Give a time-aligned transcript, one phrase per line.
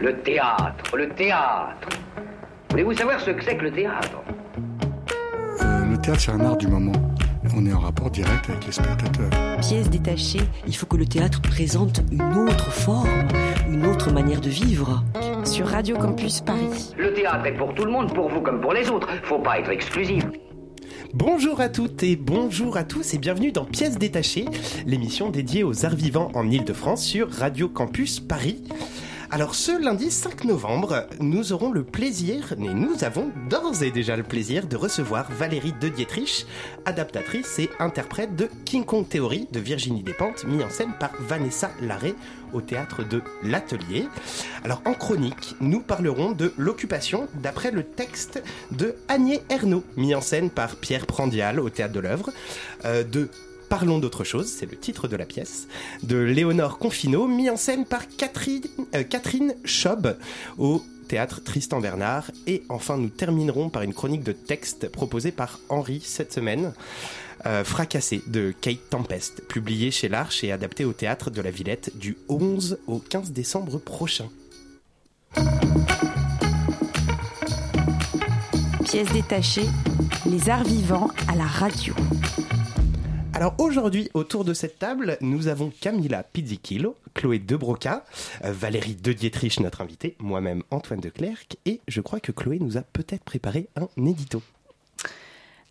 [0.00, 1.88] Le théâtre, le théâtre.
[2.70, 4.22] Voulez-vous savoir ce que c'est que le théâtre?
[5.60, 6.92] Euh, le théâtre, c'est un art du moment.
[7.56, 9.30] On est en rapport direct avec les spectateurs.
[9.60, 13.26] Pièce détachée, il faut que le théâtre présente une autre forme,
[13.68, 15.02] une autre manière de vivre.
[15.44, 16.94] Sur Radio Campus Paris.
[16.96, 19.08] Le théâtre est pour tout le monde, pour vous comme pour les autres.
[19.24, 20.24] Faut pas être exclusif.
[21.12, 24.44] Bonjour à toutes et bonjour à tous et bienvenue dans Pièces détachées,
[24.86, 28.62] l'émission dédiée aux arts vivants en Ile-de-France sur Radio Campus Paris.
[29.32, 34.16] Alors ce lundi 5 novembre, nous aurons le plaisir, et nous avons d'ores et déjà
[34.16, 36.46] le plaisir de recevoir Valérie de Dietrich,
[36.84, 41.70] adaptatrice et interprète de King Kong Theory de Virginie Despentes, mis en scène par Vanessa
[41.80, 42.14] Larrey
[42.52, 44.08] au théâtre de l'Atelier.
[44.64, 50.20] Alors en chronique, nous parlerons de l'occupation d'après le texte de Agnès Ernaud, mis en
[50.20, 52.30] scène par Pierre Prandial au théâtre de l'œuvre,
[52.84, 53.30] euh, de
[53.70, 55.68] Parlons d'autre chose, c'est le titre de la pièce,
[56.02, 58.64] de Léonore Confino, mis en scène par Catherine,
[58.96, 60.18] euh, Catherine Schob
[60.58, 62.32] au théâtre Tristan Bernard.
[62.48, 66.72] Et enfin, nous terminerons par une chronique de texte proposée par Henri cette semaine.
[67.46, 71.96] Euh, Fracassé de Kate Tempest, publié chez l'Arche et adapté au théâtre de la Villette
[71.96, 74.28] du 11 au 15 décembre prochain.
[78.84, 79.68] Pièce détachée,
[80.26, 81.94] les arts vivants à la radio.
[83.32, 88.04] Alors aujourd'hui, autour de cette table, nous avons Camilla Pizzichillo, Chloé Debroca,
[88.44, 92.58] euh, Valérie De Dietrich, notre invitée, moi-même Antoine de Clercq, et je crois que Chloé
[92.58, 94.42] nous a peut-être préparé un édito.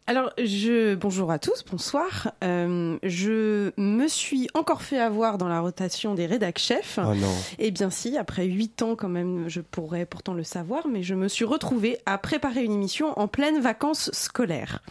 [0.10, 2.32] Alors, je bonjour à tous, bonsoir.
[2.44, 6.98] Euh, je me suis encore fait avoir dans la rotation des rédac chefs.
[6.98, 7.32] Oh non.
[7.60, 11.14] Eh bien si, après huit ans quand même, je pourrais pourtant le savoir, mais je
[11.14, 14.82] me suis retrouvée à préparer une émission en pleine vacances scolaires.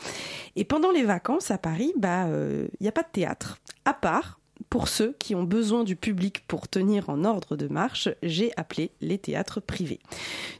[0.55, 4.38] Et pendant les vacances à Paris, bah, il n'y a pas de théâtre, à part
[4.71, 8.91] pour ceux qui ont besoin du public pour tenir en ordre de marche, j'ai appelé
[9.01, 10.01] les théâtres privés.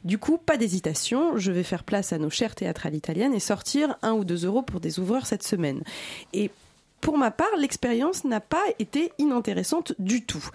[0.03, 3.97] Du coup, pas d'hésitation, je vais faire place à nos chères théâtrales italiennes et sortir
[4.01, 5.83] un ou deux euros pour des ouvreurs cette semaine.
[6.33, 6.49] Et
[7.01, 10.45] pour ma part, l'expérience n'a pas été inintéressante du tout.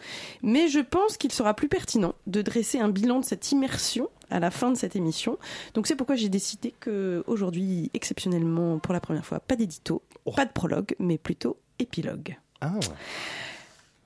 [0.42, 4.40] Mais je pense qu'il sera plus pertinent de dresser un bilan de cette immersion à
[4.40, 5.38] la fin de cette émission.
[5.74, 10.32] Donc c'est pourquoi j'ai décidé que aujourd'hui, exceptionnellement, pour la première fois, pas d'édito, Oh.
[10.32, 12.38] pas de prologue, mais plutôt épilogue.
[12.64, 12.72] Ah,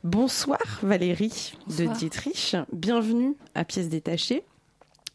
[0.03, 1.93] Bonsoir Valérie Bonsoir.
[1.93, 4.43] de Dietrich, bienvenue à Pièces détachées.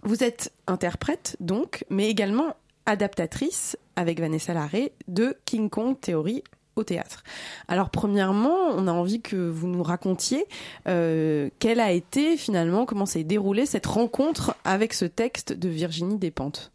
[0.03, 2.55] Vous êtes interprète donc, mais également
[2.85, 6.41] adaptatrice avec Vanessa Larrey de King Kong Theory
[6.77, 7.23] au théâtre.
[7.67, 10.45] Alors premièrement, on a envie que vous nous racontiez
[10.87, 16.17] euh, quelle a été finalement, comment s'est déroulée cette rencontre avec ce texte de Virginie
[16.17, 16.72] Despentes?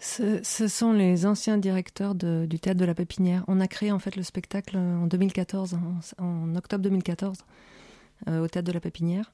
[0.00, 3.44] Ce, ce sont les anciens directeurs de- du théâtre de la Pépinière.
[3.48, 5.74] On a créé en fait le spectacle en 2014,
[6.18, 7.38] en, en octobre 2014,
[8.28, 9.32] euh, au théâtre de la Pépinière.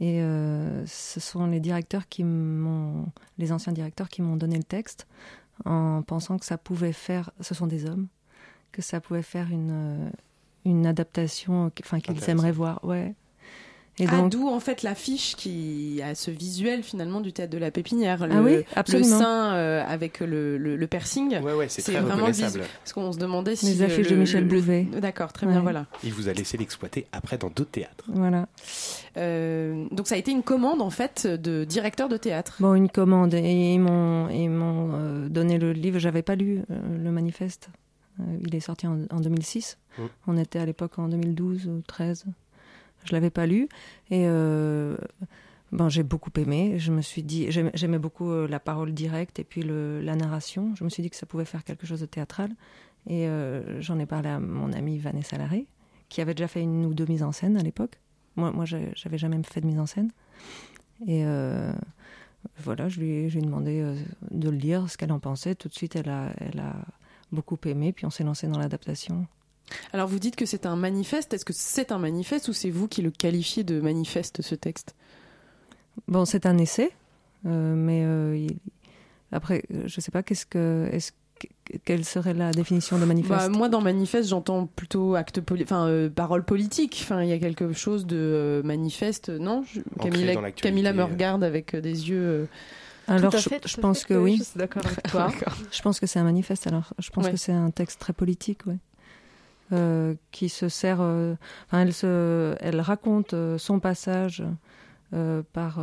[0.00, 3.06] Et euh, ce sont les directeurs qui m'ont,
[3.36, 5.06] les anciens directeurs qui m'ont donné le texte,
[5.66, 8.08] en pensant que ça pouvait faire, ce sont des hommes,
[8.72, 10.10] que ça pouvait faire une euh,
[10.66, 12.84] une adaptation, enfin qu'ils aimeraient voir.
[12.84, 13.14] Ouais.
[14.00, 17.70] Et Ah, d'où en fait l'affiche qui a ce visuel finalement du théâtre de la
[17.70, 21.38] Pépinière, le, Ah oui, le sein euh, avec le, le- le piercing.
[21.40, 22.64] ouais, ouais, c'est C'est très vraiment le reconnaissable.
[22.82, 23.66] Parce qu'on se demandait si.
[23.66, 24.84] Les le- affiches de Michel le- Bouvet.
[25.00, 25.86] D'accord, très bien, voilà.
[26.02, 28.04] Il vous a laissé l'exploiter après dans d'autres théâtres.
[28.08, 28.48] voilà.
[29.16, 32.56] Euh, donc ça a été une commande en fait de directeur de théâtre.
[32.60, 33.34] Bon, une commande.
[33.34, 35.98] Et ils m'ont, ils m'ont euh, donné le livre.
[35.98, 37.68] J'avais pas lu euh, le manifeste.
[38.20, 39.78] Euh, il est sorti en, en 2006.
[39.98, 40.02] Mm.
[40.28, 42.24] On était à l'époque en 2012 ou 13.
[43.04, 43.68] Je l'avais pas lu.
[44.10, 44.96] Et euh,
[45.72, 46.78] ben, j'ai beaucoup aimé.
[46.78, 50.74] Je me suis dit, j'aimais, beaucoup euh, la parole directe et puis la narration.
[50.74, 52.50] Je me suis dit que ça pouvait faire quelque chose de théâtral.
[53.06, 55.66] Et euh, j'en ai parlé à mon amie Vanessa Larrey,
[56.08, 57.98] qui avait déjà fait une ou deux mises en scène à l'époque.
[58.36, 60.10] Moi, moi j'avais jamais fait de mise en scène.
[61.06, 61.24] Et
[62.58, 63.82] voilà, je lui, ai- demandé
[64.30, 65.54] de le lire, ce qu'elle en pensait.
[65.54, 66.76] Tout de suite, elle a, elle a
[67.32, 69.26] beaucoup aimé, puis on s'est lancé dans l'adaptation.
[69.92, 71.32] Alors vous dites que c'est un manifeste.
[71.34, 74.94] Est-ce que c'est un manifeste ou c'est vous qui le qualifiez de manifeste ce texte?
[76.08, 76.90] Bon, c'est un essai,
[77.46, 78.58] euh, mais euh, il-
[79.32, 83.30] après, euh, je sais pas, qu'est-ce que, est-ce que- quelle serait la définition de manifeste?
[83.30, 86.98] Bah, Moi dans manifeste j'entends plutôt acte poli- enfin euh, parole politique.
[87.02, 89.80] Enfin il y a quelque chose de euh, manifeste, non Je-
[90.60, 92.18] Camilla, me regarde avec euh, des yeux.
[92.20, 92.46] euh,
[93.06, 94.36] Alors, Tout à je, fait, pense fait, que oui.
[94.38, 95.32] Je suis d'accord avec toi.
[95.72, 96.66] Je pense que c'est un manifeste.
[96.68, 97.32] Alors, je pense Ouais.
[97.32, 98.76] que c'est un texte très politique, ouais.
[99.72, 100.98] Euh, qui se sert.
[101.00, 101.34] euh,
[101.66, 104.42] enfin, elle se, elle raconte euh, son passage
[105.52, 105.78] par.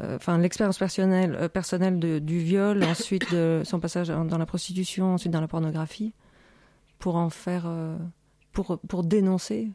[0.00, 5.32] Enfin, l'expérience personnelle, personnelle de- du viol, ensuite de son passage dans la prostitution, ensuite
[5.32, 6.14] dans la pornographie,
[6.98, 7.66] pour en faire,
[8.52, 9.70] pour pour dénoncer.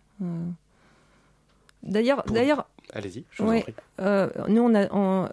[1.84, 3.58] D'ailleurs, Pour- d'ailleurs, Allez-y, je vous Oui.
[3.58, 3.74] en prie.
[4.00, 5.28] Euh, nous, on a on-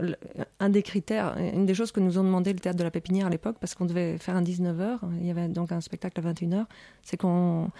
[0.61, 3.27] un des critères, une des choses que nous ont demandé le théâtre de la Pépinière
[3.27, 6.23] à l'époque, parce qu'on devait faire un 19h, il y avait donc un spectacle à
[6.33, 6.65] 21h,
[7.03, 7.71] c'est qu'on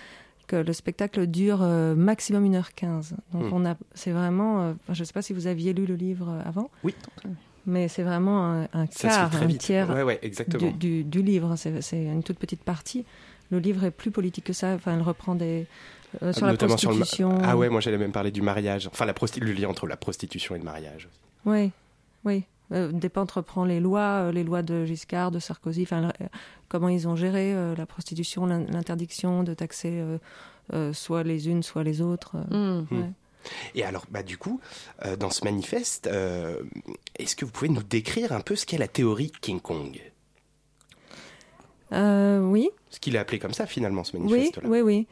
[0.47, 3.15] que le spectacle dure euh, maximum 1h15.
[3.33, 3.53] Donc Hmm.
[3.53, 6.39] on a, c'est vraiment, euh, je ne sais pas si vous aviez lu le livre
[6.45, 6.95] avant, Oui,
[7.67, 9.61] mais c'est vraiment un, quart, un vite.
[9.63, 10.67] tiers Ouais, ouais, exactement.
[10.71, 11.57] du, du- du livre.
[11.57, 13.07] C'est, c'est une toute petite partie.
[13.51, 14.75] Le livre est plus politique que ça.
[14.75, 15.67] Enfin, elle reprend des
[16.23, 17.39] euh, sur la Notamment sur le prostitution.
[17.43, 18.87] Ah ouais, moi j'allais même parler du mariage.
[18.87, 21.09] Enfin, la prosti- le lien entre la prostitution et le mariage.
[21.45, 21.71] Oui,
[22.25, 22.45] oui.
[22.73, 26.27] Euh, Despentes reprend les lois, euh, les lois de Giscard, de Sarkozy, enfin, euh,
[26.69, 30.19] comment ils ont géré euh, la prostitution, l'in- l'interdiction de taxer euh,
[30.73, 32.37] euh, soit les unes, soit les autres.
[32.51, 32.81] euh.
[32.81, 32.87] Hmm.
[32.91, 33.01] Hmm.
[33.03, 33.11] Ouais.
[33.75, 34.59] Et alors, bah, du coup,
[35.05, 36.63] euh, dans ce manifeste, euh,
[37.19, 40.01] est-ce que vous pouvez nous décrire un peu ce qu'est la théorie King Kong?
[41.93, 44.69] Euh, oui, Ce qu'il a appelé comme ça, finalement, ce oui, manifeste-là.
[44.69, 45.07] oui, oui.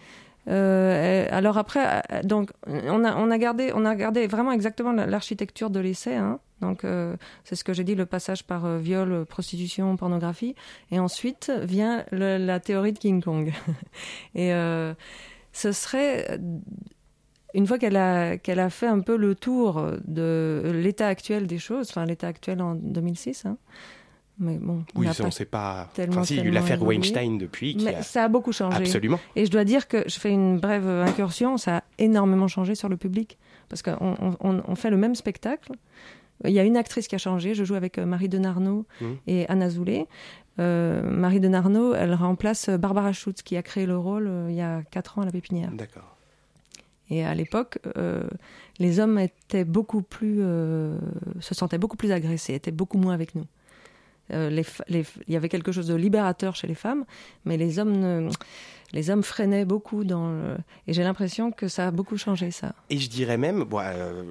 [0.48, 5.80] Euh, alors après, donc on a gardé on a gardé vraiment exactement la- l'architecture de
[5.80, 6.16] l'essai.
[6.16, 6.40] Hein.
[6.60, 10.54] Donc euh, c'est ce que j'ai dit, le passage par euh, viol, prostitution, pornographie,
[10.90, 13.52] et ensuite vient la théorie de King Kong.
[14.34, 14.50] et
[15.52, 16.40] ce serait
[17.54, 22.04] une fois qu'elle a fait un peu le tour de l'état actuel des choses, enfin
[22.04, 23.46] l'état actuel en 2006.
[23.46, 23.58] Hein.
[24.38, 25.88] Mais bon, on Oui, on sait pas.
[25.94, 26.82] tellement, Enfin, si, il y a eu l'affaire.
[26.82, 27.76] Weinstein depuis.
[27.76, 28.02] Qui mais a...
[28.02, 28.78] ça a beaucoup changé.
[28.78, 29.20] Absolument.
[29.36, 32.88] Et je dois dire que je fais une brève incursion, ça a énormément changé sur
[32.88, 33.38] le public.
[33.68, 35.72] Parce qu'on on, on- on fait le même spectacle.
[36.44, 37.54] Il y a une actrice qui a changé.
[37.54, 39.16] Je joue avec euh, Marie Denarnaud Mhm.
[39.28, 40.06] et Anna Zoulé.
[40.58, 44.60] Euh, Marie Denarnaud, elle remplace Barbara Schutz, qui a créé le rôle euh, il y
[44.60, 45.70] a 4 ans à la Pépinière.
[45.72, 46.16] D'accord.
[47.10, 48.22] Et à l'époque, euh,
[48.78, 50.98] les hommes étaient beaucoup plus, euh,
[51.40, 53.44] se sentaient beaucoup plus agressés, étaient beaucoup moins avec nous.
[54.32, 57.04] Euh, les les il y avait quelque chose de libérateur chez les femmes,
[57.44, 58.28] mais les hommes, ne-
[58.94, 60.30] les hommes freinaient beaucoup dans.
[60.32, 60.56] le-
[60.86, 62.74] et j'ai l'impression que ça a beaucoup changé ça.
[62.90, 64.22] Et je dirais même bon, euh,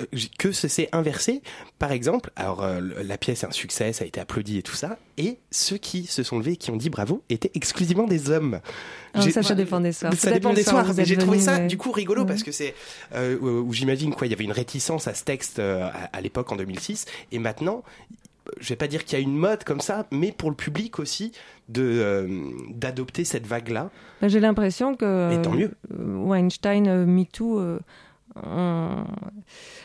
[0.00, 0.04] euh,
[0.38, 1.42] que ça s'est inversé.
[1.78, 4.74] Par exemple, alors euh, la pièce est un succès, ça a été applaudi et tout
[4.74, 8.30] ça, et ceux qui se sont levés et qui ont dit bravo étaient exclusivement des
[8.30, 8.60] hommes.
[9.14, 10.12] Ah, ça, ça dépend des soirs.
[10.14, 12.28] Ça dépend des soir soirs, êtes j'ai trouvé ça du coup rigolo Ouais.
[12.28, 12.74] parce que c'est
[13.14, 16.50] euh, où j'imagine quoi, il y avait une réticence à ce texte à, à l'époque
[16.52, 17.82] en 2006, et maintenant,
[18.60, 20.98] je vais pas dire qu'il y a une mode comme ça, mais pour le public
[20.98, 21.32] aussi
[21.68, 23.90] de euh, d'adopter cette vague-là.
[24.20, 25.70] Ben, J'ai l'impression que Et tant mieux.
[25.92, 27.60] euh, Weinstein, euh, MeToo
[28.44, 29.04] ont,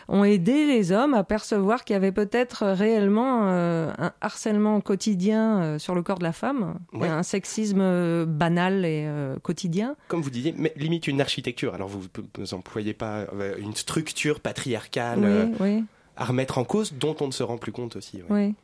[0.08, 5.62] ont aidé les hommes à percevoir qu'il y avait peut-être réellement euh, un harcèlement quotidien
[5.62, 7.08] euh, sur le corps de la femme, Ouais.
[7.08, 9.08] un sexisme euh, banal et
[9.42, 9.96] quotidien.
[10.08, 11.74] Comme vous disiez, mais limite une architecture.
[11.74, 12.04] Alors vous
[12.38, 13.26] ne employez pas
[13.60, 15.84] une structure patriarcale Oui, oui,
[16.18, 18.22] à remettre en cause, dont on ne se rend plus compte aussi.
[18.30, 18.56] oui.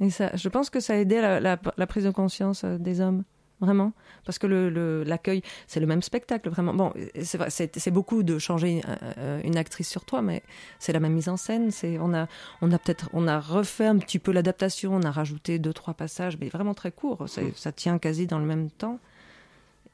[0.00, 3.00] Et ça, je pense que ça a aidé la, la- prise de conscience euh, des
[3.00, 3.24] hommes.
[3.60, 3.92] Vraiment,
[4.24, 4.46] parce que
[5.04, 6.72] l'accueil, c'est le même spectacle, vraiment.
[6.72, 6.92] Bon,
[7.24, 8.82] c'est beaucoup de changer
[9.18, 10.44] euh, une actrice sur toi, mais
[10.78, 11.72] c'est la même mise en scène.
[11.72, 12.28] C'est on a,
[12.62, 15.94] on a peut-être, on a refait un petit peu l'adaptation, on a rajouté deux trois
[15.94, 17.28] passages, mais vraiment très courts.
[17.28, 19.00] Ça, ça tient quasi dans le même temps.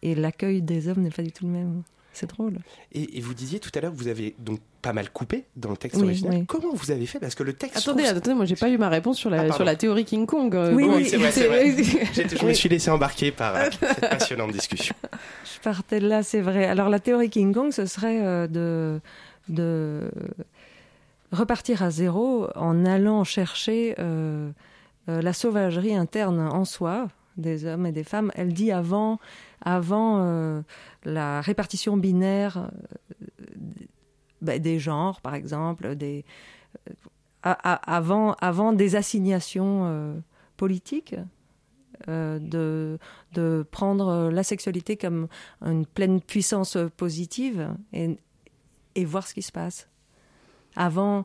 [0.03, 1.83] Et l'accueil des hommes n'est pas du tout le même.
[2.15, 2.55] C'est drôle.
[2.93, 5.71] Et, et vous disiez tout à l'heure que vous avez donc pas mal coupé dans
[5.71, 6.35] le texte Oui, original.
[6.41, 6.47] oui.
[6.47, 7.19] Comment vous avez fait?
[7.19, 7.77] Parce que le texte.
[7.77, 9.55] Attendez, trouve- attendez, moi j'ai pas eu ma réponse sur Ah, la, pardon.
[9.57, 10.55] sur la théorie King Kong.
[10.55, 11.75] euh, Oui, oui, c'est vrai, vrai.
[12.41, 14.95] Je me suis laissé embarquer par euh, cette passionnante discussion.
[15.13, 16.65] Je partais de là, c'est vrai.
[16.67, 19.01] Alors la théorie King Kong, ce serait euh, de,
[19.49, 20.09] de
[21.33, 24.51] repartir à zéro en allant chercher euh,
[25.09, 28.31] euh, la sauvagerie interne en soi des hommes et des femmes.
[28.35, 29.19] Elle dit avant,
[29.61, 30.63] avant euh,
[31.05, 32.71] la répartition binaire
[33.41, 33.47] euh,
[34.41, 36.23] ben, des genres, par exemple, euh,
[37.43, 40.23] avant, avant des assignations
[40.57, 41.17] politiques.
[42.09, 42.99] de,
[43.33, 45.29] de prendre la sexualité comme
[45.63, 48.19] une pleine puissance positive et,
[48.95, 49.89] et voir ce qui se passe.
[50.77, 51.25] Avant.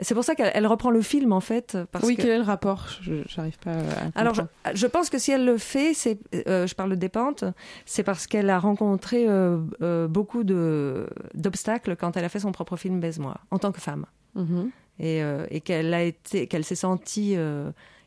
[0.00, 1.76] C'est pour ça qu'elle elle reprend le film, en fait.
[1.92, 2.22] Parce Oui, que...
[2.22, 2.86] quel est le rapport?
[3.00, 4.20] Je- J'arrive pas à.
[4.20, 4.34] Alors,
[4.74, 7.44] je, pense que si elle le fait, c'est, euh, je parle de dépente,
[7.84, 12.52] c'est parce qu'elle a rencontré euh, euh, beaucoup de, d'obstacles quand elle a fait son
[12.52, 14.06] propre film Baise-moi, en tant que femme.
[14.34, 14.70] Mhm.
[15.00, 17.36] Et, et qu'elle a été, qu'elle s'est sentie.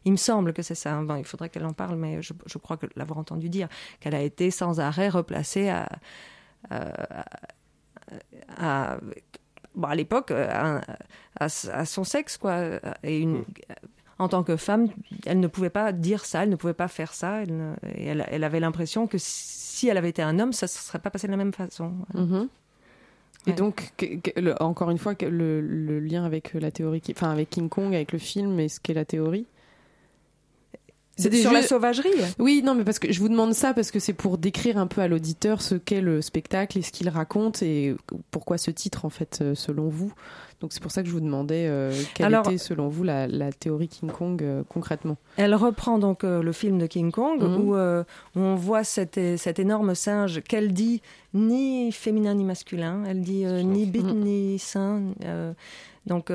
[0.06, 0.94] il me semble que c'est ça.
[0.94, 1.04] hein.
[1.04, 3.68] Bon, il faudrait qu'elle en parle, mais je, je crois que l'avoir entendu dire
[4.00, 5.88] qu'elle a été sans arrêt replacée à,
[6.70, 7.26] à,
[8.58, 8.98] à-
[9.76, 10.82] bon, à l'époque à,
[11.40, 12.80] à- à son sexe quoi.
[13.04, 13.44] Et une,
[14.20, 14.88] en tant que femme,
[15.26, 17.42] elle ne pouvait pas dire ça, elle ne pouvait pas faire ça.
[17.44, 20.66] Elle, ne- et elle, elle avait l'impression que si elle avait été un homme, ça
[20.66, 21.94] ne se serait pas passé de la même façon.
[22.14, 22.48] Mhm.
[23.48, 23.56] Et Ouais.
[23.56, 27.14] donc, que- que- le- encore une fois, que le, le lien avec la théorie, qui-
[27.18, 29.48] enfin avec King Kong, avec le film et ce qu'est la théorie?
[31.22, 32.10] C'est sur la jeux- sauvagerie.
[32.40, 34.88] Oui, non, mais parce que je vous demande ça parce que c'est pour décrire un
[34.88, 37.96] peu à l'auditeur ce qu'est le spectacle et ce qu'il raconte et
[38.32, 40.14] pourquoi ce titre en fait euh, selon vous.
[40.60, 43.26] Donc c'est pour ça que je vous demandais euh, quelle Alors- était selon vous la,
[43.28, 45.18] la théorie King Kong euh, concrètement.
[45.38, 47.56] Elle reprend donc euh, le film de King Kong Mhm.
[47.58, 49.18] où, où on voit cet,
[49.58, 51.02] énorme singe qu'elle dit
[51.34, 54.20] ni féminin ni masculin, elle dit ni bite Mhm.
[54.20, 55.02] ni sein,
[56.06, 56.32] donc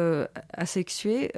[0.53, 1.31] asexué,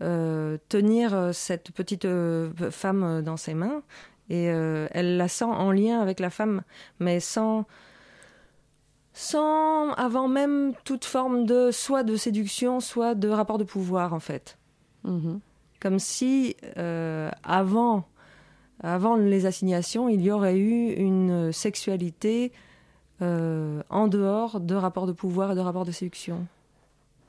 [0.00, 3.82] tenir euh, cette petite euh, femme euh, dans ses mains
[4.30, 6.62] et euh, elle la sent en lien avec la femme,
[7.00, 7.64] mais sans
[9.12, 14.20] sans avant même toute forme de soit de séduction, soit de rapport de pouvoir en
[14.20, 14.56] fait
[15.04, 15.40] Mhm.
[15.80, 18.04] comme si euh, avant,
[18.82, 22.52] avant les assignations, il y aurait eu une sexualité
[23.22, 26.46] euh, en dehors de rapports de pouvoir et de rapports de séduction.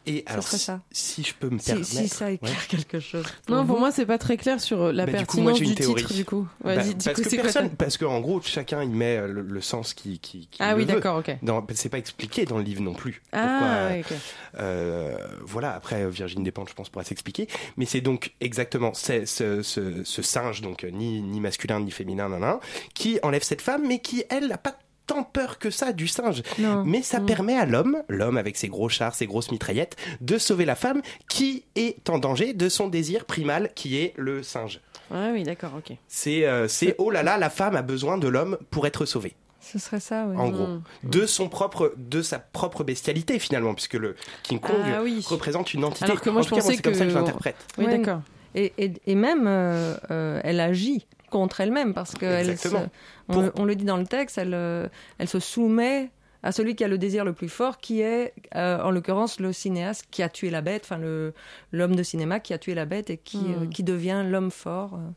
[0.06, 0.82] Et Ça alors, si, ça.
[0.92, 1.88] si je peux me permettre.
[1.88, 2.58] si ça éclaire ouais.
[2.70, 3.26] quelque chose.
[3.48, 5.70] Non, pour moi c'est pas très clair sur euh, la Bah, du coup, moi, pertinence
[5.70, 6.02] du théorie.
[6.04, 6.48] titre du coup.
[6.64, 9.42] Bah, Vas-y, dis parce coup, que personne, parce qu'en gros, chacun il met euh, le,
[9.42, 11.38] le sens qui, qui, qui Ah le oui, d'accord, ok.
[11.44, 13.22] Dans- C'est pas expliqué dans le livre non plus.
[13.32, 14.18] Pourquoi, Ah, ouais, ok.
[14.60, 17.48] Euh, voilà, après Virginie Despentes, je pense, pourra s'expliquer.
[17.78, 19.62] Mais c'est donc exactement ce, ce,
[20.04, 22.58] ce singe, donc ni, ni masculin ni féminin, nan, nan,
[22.94, 24.76] qui enlève cette femme, mais qui, elle, n'a pas
[25.10, 26.44] tant peur que ça du singe.
[26.60, 26.84] Non.
[26.86, 27.26] Mais ça Mm.
[27.26, 31.02] permet à l'homme, l'homme avec ses gros chars, ses grosses mitraillettes, de sauver la femme
[31.28, 34.82] qui est en danger de son désir primal qui est le singe.
[35.12, 35.96] Ah oui, d'accord, ok.
[36.08, 39.34] C'est euh, c'est oh là là, la femme a besoin de l'homme pour être sauvée.
[39.62, 40.36] Ce serait ça, oui.
[40.38, 40.82] En gros, Mm.
[41.04, 45.24] de son propre, de sa propre bestialité finalement, puisque le King Kong Ah oui.
[45.28, 46.06] représente une entité.
[46.06, 47.56] Alors que moi, En je tout cas, pensais c'est comme ça que que- je l'interprète.
[47.80, 47.98] Oui, Ouais.
[47.98, 48.22] d'accord.
[48.56, 52.88] Et, et, et même, euh, euh, elle agit contre elle-même parce que elle se- Exactement.
[53.30, 56.52] on, Pour- le, on le dit dans le texte, elle, euh, elle se soumet à
[56.54, 60.06] celui qui a le désir le plus fort, qui est, euh, en l'occurrence, le cinéaste
[60.10, 61.34] qui a tué la bête, enfin le-
[61.74, 63.64] l'homme de cinéma qui a tué la bête et qui, Mm.
[63.64, 64.94] euh, qui devient l'homme fort.
[64.94, 65.10] euh,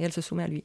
[0.00, 0.64] et elle se soumet à lui.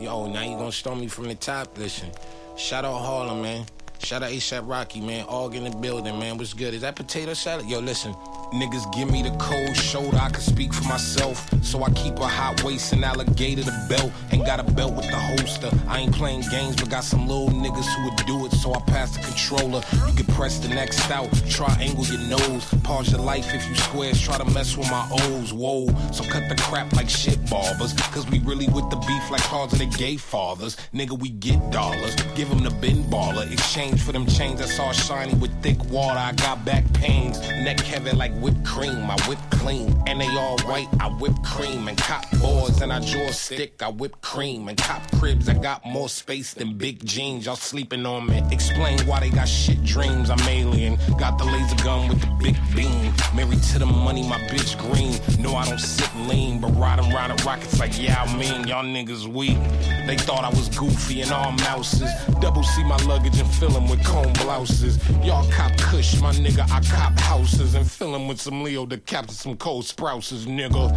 [0.00, 1.76] Yo, now you gonna start me from the top?
[1.78, 2.08] Listen,
[2.56, 3.64] shout out Harlem, man.
[3.98, 5.24] Shout out ASAP Rocky, man.
[5.28, 6.36] All in the building, man.
[6.38, 6.74] What's good?
[6.74, 7.66] Is that potato salad?
[7.66, 8.14] Yo, listen.
[8.52, 11.48] Niggas give me the cold shoulder, I can speak for myself.
[11.64, 14.12] So I keep a hot waist and alligator the belt.
[14.30, 15.70] Ain't got a belt with the holster.
[15.88, 18.52] I ain't playing games, but got some little niggas who would do it.
[18.52, 19.82] So I pass the controller.
[20.06, 22.64] You can press the next out, triangle your nose.
[22.84, 25.52] Pause your life if you squares, try to mess with my O's.
[25.52, 27.94] Whoa, so cut the crap like shit barbers.
[28.14, 30.76] Cause we really with the beef like cars of the gay fathers.
[30.94, 32.14] Nigga, we get dollars.
[32.36, 33.50] Give them the bin baller.
[33.52, 36.18] Exchange for them chains that's all shiny with thick water.
[36.18, 37.40] I got back pains.
[37.40, 39.10] Neck heavy like whipped cream.
[39.10, 39.94] I whip clean.
[40.06, 40.88] And they all white.
[41.00, 41.88] I whip cream.
[41.88, 43.82] And cop boards and I draw stick.
[43.82, 44.68] I whip cream.
[44.68, 45.48] And cop cribs.
[45.48, 47.46] I got more space than big jeans.
[47.46, 48.42] Y'all sleeping on me.
[48.50, 50.30] Explain why they got shit dreams.
[50.30, 50.96] I'm alien.
[51.18, 53.12] Got the laser gun with the big beam.
[53.34, 55.20] Married to the money, my bitch green.
[55.42, 58.84] No, I don't sit lean, but riding around in rockets like yeah, I mean y'all
[58.84, 59.58] niggas weak.
[60.06, 62.10] They thought I was goofy and all mouses.
[62.40, 64.98] Double C my luggage and fill fill 'em with comb blouses.
[65.24, 66.64] Y'all cop kush, my nigga.
[66.70, 70.90] I cop houses and fill with some Leo the captain, some cold sprouses, nigga.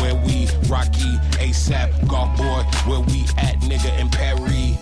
[0.00, 2.62] Where we Rocky, ASAP, golf boy.
[2.90, 4.76] Where we at, nigga, in Paris.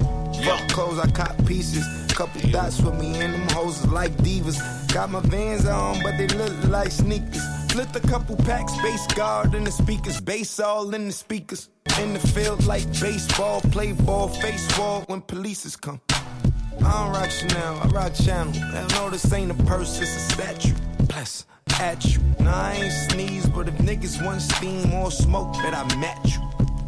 [0.45, 1.85] Fuck clothes, I cop pieces.
[2.13, 4.59] Couple dots with me and them hoes like divas.
[4.93, 7.43] Got my vans on, but they look like sneakers.
[7.71, 11.69] Flipped a couple packs, bass guard in the speakers, bass all in the speakers.
[12.01, 16.01] In the field like baseball, play ball, face wall when polices come.
[16.11, 18.53] I don't rock Chanel, I rock Channel.
[18.53, 20.75] Hell no, this ain't a purse, it's a statue.
[21.09, 21.47] Bless
[21.81, 22.21] at you.
[22.41, 26.43] Nah, I ain't sneeze, but if niggas want steam or smoke, bet I match you.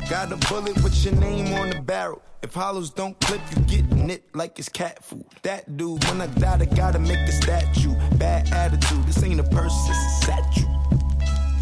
[0.09, 2.23] Got a bullet with your name on the barrel.
[2.43, 5.25] If hollows don't clip, you get nipped like it's cat food.
[5.43, 7.95] That dude, when I die, I gotta make a statue.
[8.17, 10.67] Bad attitude, this ain't a purse, it's a statue.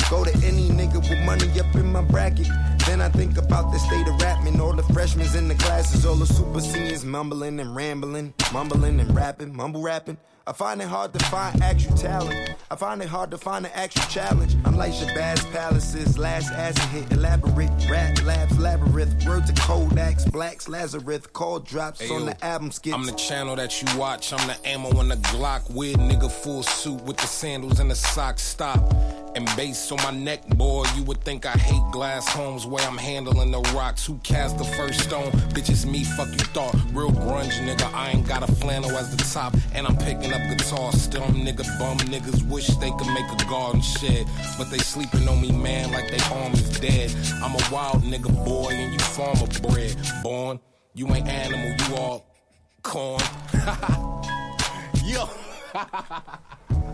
[0.08, 2.48] Go to any nigga with money up in my bracket.
[2.88, 4.58] Then I think about the state of rapping.
[4.62, 9.14] All the freshmen in the classes, all the super seniors mumbling and rambling, mumbling and
[9.14, 10.16] rapping, mumble rapping.
[10.46, 12.54] I find it hard to find actual talent.
[12.70, 14.56] I find it hard to find an actual challenge.
[14.64, 19.26] I'm like Shabazz Palaces, last acid hit, elaborate rap labs, labyrinth.
[19.26, 22.94] Word to Kodaks, Blacks, Lazarus, call drops Hey, on the album skits.
[22.96, 24.32] I'm the channel that you watch.
[24.32, 25.70] I'm the ammo on the Glock.
[25.70, 28.40] Weird nigga full suit with the sandals and the socks.
[28.40, 28.94] Stop.
[29.36, 30.86] And bass on my neck, boy.
[30.96, 34.06] You would think I hate glass homes where I'm handling the rocks.
[34.06, 35.30] Who cast the first stone?
[35.52, 36.04] Bitch, it's me.
[36.04, 36.74] Fuck you thought.
[36.92, 37.92] Real grunge nigga.
[37.92, 39.54] I ain't got a flannel as the top.
[39.74, 40.92] And I'm picking up guitar.
[40.92, 41.98] Still, nigga bum.
[41.98, 44.26] Niggas wish they could make a garden shed.
[44.56, 47.12] But they sleeping on me, man, like they arm is dead.
[47.42, 49.96] I'm a wild nigga, boy, and you farmer bred.
[50.22, 50.60] Born.
[50.94, 52.26] You ain't animal, you all
[52.82, 53.22] corn.
[55.04, 55.28] Yo.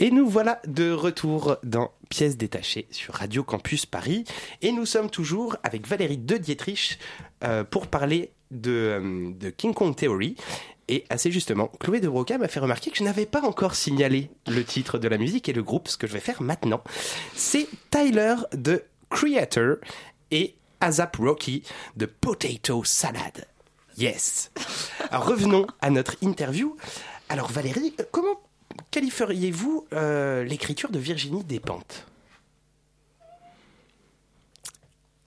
[0.00, 4.22] Et nous voilà de retour dans Pièces détachées sur Radio Campus Paris.
[4.62, 7.00] Et nous sommes toujours avec Valérie de Dietrich
[7.42, 10.36] euh, pour parler de, euh, de King Kong Theory.
[10.86, 14.30] Et assez justement, Chloé de Broca m'a fait remarquer que je n'avais pas encore signalé
[14.46, 16.84] le titre de la musique et le groupe, ce que je vais faire maintenant.
[17.34, 19.78] C'est Tyler de Creator
[20.30, 21.64] et Azap Rocky
[21.96, 23.48] de Potato Salad.
[23.98, 24.52] Yes.
[25.10, 26.76] Alors revenons à notre interview.
[27.28, 28.40] Alors Valérie, euh, comment
[28.90, 32.06] qualifieriez-vous euh, l'écriture de Virginie Despentes?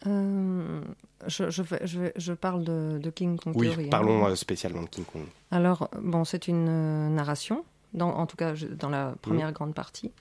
[0.08, 0.82] Euh,
[1.27, 3.89] je, je, vais- je, vais- je parle de, de King Kong Oui, Theory, hein.
[3.91, 5.25] parlons euh, spécialement de King Kong.
[5.51, 7.63] Alors, bon, c'est une narration,
[7.94, 10.12] dans, en tout cas dans la première grande partie,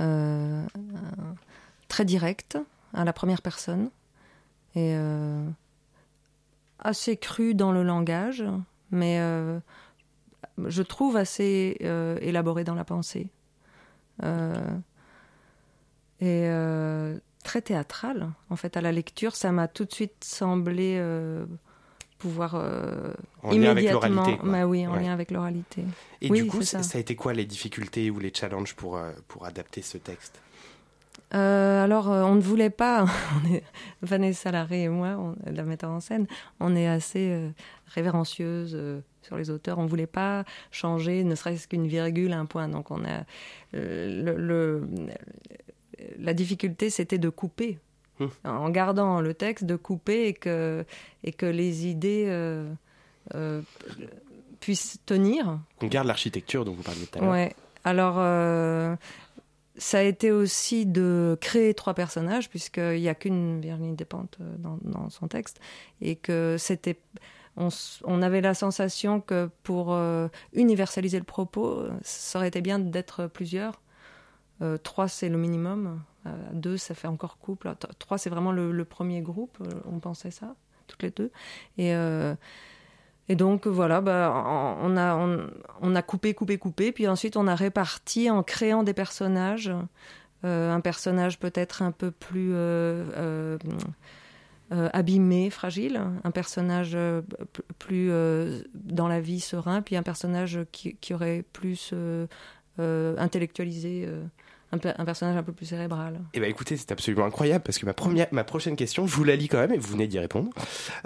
[0.00, 0.62] euh,
[1.88, 2.58] très directe,
[2.92, 3.90] à la première personne,
[4.74, 4.94] et
[6.78, 8.44] assez crue dans le langage,
[8.90, 9.18] mais
[10.66, 13.28] je trouve assez euh, élaborée dans la pensée.
[14.24, 14.54] Euh,
[16.20, 20.96] et euh, très théâtrale, en fait, à la lecture, ça m'a tout de suite semblé
[20.98, 21.46] euh,
[22.18, 24.38] pouvoir En lien avec immédiatement, l'oralité.
[24.44, 25.02] bah oui, en Ouais.
[25.02, 25.84] lien avec l'oralité.
[26.20, 26.82] Et Oui, du coup, ça.
[26.82, 26.98] ça.
[26.98, 30.40] a été quoi les difficultés ou les challenges pour, pour adapter ce texte?
[31.34, 33.04] Euh, alors, euh, on ne voulait pas,
[33.44, 33.62] on est,
[34.02, 36.26] Vanessa Larrey et moi, on- la metteur en scène,
[36.58, 37.50] on est assez euh,
[37.86, 38.74] révérencieuse
[39.28, 39.78] sur les auteurs.
[39.78, 42.68] On ne voulait pas changer, ne serait-ce qu'une virgule, un point.
[42.68, 43.24] Donc, on a
[43.74, 44.88] euh, le, le-
[46.18, 47.78] la difficulté, c'était de couper,
[48.20, 48.26] Hmm.
[48.42, 50.84] en gardant le texte, de couper et que
[51.22, 52.68] et que les idées euh,
[53.36, 53.62] euh,
[54.58, 55.60] puissent tenir.
[55.80, 57.30] On garde l'architecture dont vous parliez tout à l'heure.
[57.30, 57.52] Ouais.
[57.84, 58.96] Alors, euh,
[59.76, 64.78] ça a été aussi de créer trois personnages, puisqu'il n'y a qu'une Virginie Despentes dans,
[64.82, 65.60] dans son texte,
[66.02, 66.98] et que c'était.
[68.04, 72.78] On, avait la sensation que pour euh, universaliser le propos, euh, ça aurait été bien
[72.78, 73.80] d'être plusieurs.
[74.62, 76.00] Euh, trois, c'est le minimum.
[76.52, 77.74] Deux, ça fait encore couple.
[77.98, 79.58] Trois, c'est vraiment le, premier groupe.
[79.90, 80.54] On pensait ça,
[80.86, 81.32] toutes les deux.
[81.78, 81.94] Et,
[83.34, 86.92] donc, voilà, bah, on, a, coupé, coupé, coupé.
[86.92, 89.72] Puis ensuite, on a réparti en créant des personnages.
[90.42, 92.52] Un personnage peut-être un peu plus
[94.72, 96.00] euh, abîmé, fragile.
[96.24, 97.22] Un personnage euh,
[97.78, 99.82] plus euh, dans la vie serein.
[99.82, 101.92] Puis un personnage qui, qui aurait plus
[102.78, 104.08] intellectualisé.
[104.72, 106.20] un, pe- un personnage un peu plus cérébral.
[106.34, 109.24] Eh ben écoutez, c'est absolument incroyable parce que ma, première, ma prochaine question, je vous
[109.24, 110.50] la lis quand même et vous venez d'y répondre.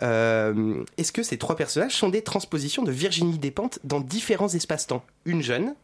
[0.00, 5.42] Est-ce que ces trois personnages sont des transpositions de Virginie Despentes dans différents espaces-temps Une
[5.42, 5.74] jeune,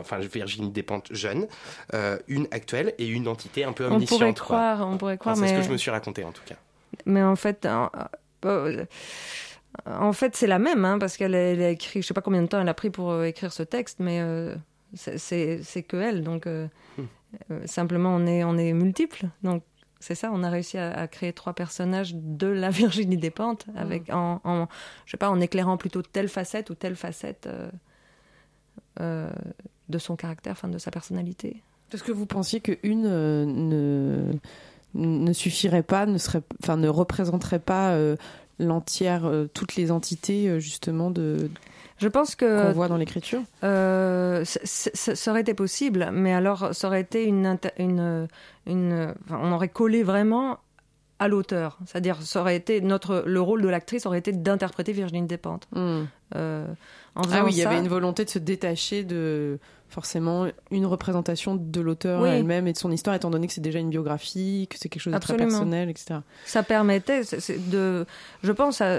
[0.00, 1.46] enfin Virginie Despentes jeune,
[1.94, 4.18] euh, une actuelle et une entité un peu On omnisciente.
[4.20, 4.44] pourrait quoi.
[4.44, 6.42] croire, on pourrait Enfin, croire, c'est mais ce que je me suis raconté en tout
[6.46, 6.56] cas.
[7.06, 7.90] Mais en fait, en,
[8.44, 8.84] euh,
[9.86, 12.20] en fait, c'est la même, hein, parce qu'elle a, elle a écrit, je sais pas
[12.20, 14.54] combien de temps elle a pris pour euh, écrire ce texte, mais euh,
[14.94, 16.22] c'est- que elle.
[16.22, 17.02] Donc, euh, Hmm.
[17.52, 19.26] euh, simplement, on est, on est multiples.
[19.42, 19.62] Donc,
[20.00, 24.10] c'est ça, on a réussi à, à créer trois personnages de la Virginie Despentes, avec,
[24.10, 24.66] en, en,
[25.04, 27.70] je sais pas, en éclairant plutôt telle facette ou telle facette euh,
[29.00, 29.30] euh,
[29.88, 31.62] de son caractère, enfin, de sa personnalité.
[31.92, 34.32] Est-ce que vous pensiez qu'une euh, ne,
[34.94, 38.16] ne suffirait pas, ne, serait, enfin, ne représenterait pas euh,
[38.58, 41.50] l'entière, euh, toutes les entités euh, justement de
[41.98, 46.88] Je pense qu'on que voit dans l'écriture Euh, ça aurait été possible, mais alors ça
[46.88, 48.28] aurait été une, une,
[48.66, 50.58] une enfin, on aurait collé vraiment
[51.18, 55.26] à l'auteur, c'est-à-dire ça aurait été notre le rôle de l'actrice aurait été d'interpréter Virginie
[55.26, 55.66] Despentes.
[55.72, 56.04] Hmm.
[56.36, 56.66] Euh,
[57.14, 59.58] en Ah oui, il y avait une volonté de se détacher de
[59.90, 62.28] forcément une représentation de l'auteur Oui.
[62.28, 65.00] elle-même et de son histoire, étant donné que c'est déjà une biographie, que c'est quelque
[65.00, 65.58] chose de très Absolument.
[65.58, 66.20] personnel, etc.
[66.44, 67.22] ça permettait,
[67.70, 68.04] de,
[68.42, 68.96] je pense, à,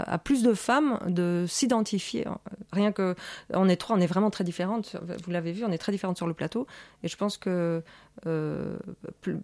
[0.00, 2.24] à- à plus de femmes de s'identifier.
[2.72, 3.14] Rien que,
[3.54, 4.96] on est trois, on est vraiment très différentes.
[5.24, 6.66] Vous l'avez vu, on est très différentes sur le plateau.
[7.04, 7.84] Et je pense que
[8.26, 8.76] euh,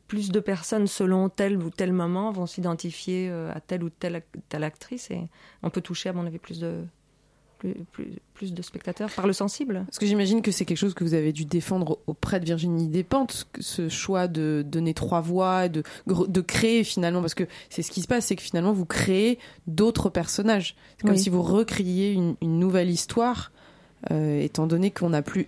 [0.08, 4.20] plus, de personnes, selon tel ou tel moment, vont s'identifier euh, à telle ou telle,
[4.48, 5.12] telle actrice.
[5.12, 5.28] Et
[5.62, 6.80] on peut toucher, à mon avis, plus de,
[7.62, 9.84] plus, plus, plus de spectateurs par le sensible.
[9.86, 12.88] Parce que j'imagine que c'est quelque chose que vous avez dû défendre auprès de Virginie
[12.88, 17.90] Despentes, ce choix de donner trois voix, de, de créer finalement, parce que c'est ce
[17.90, 20.74] qui se passe, c'est que finalement vous créez d'autres personnages.
[20.96, 21.22] C'est comme Oui.
[21.22, 23.52] si vous recriez une, une nouvelle histoire,
[24.10, 25.46] euh, étant donné qu'on n'a plus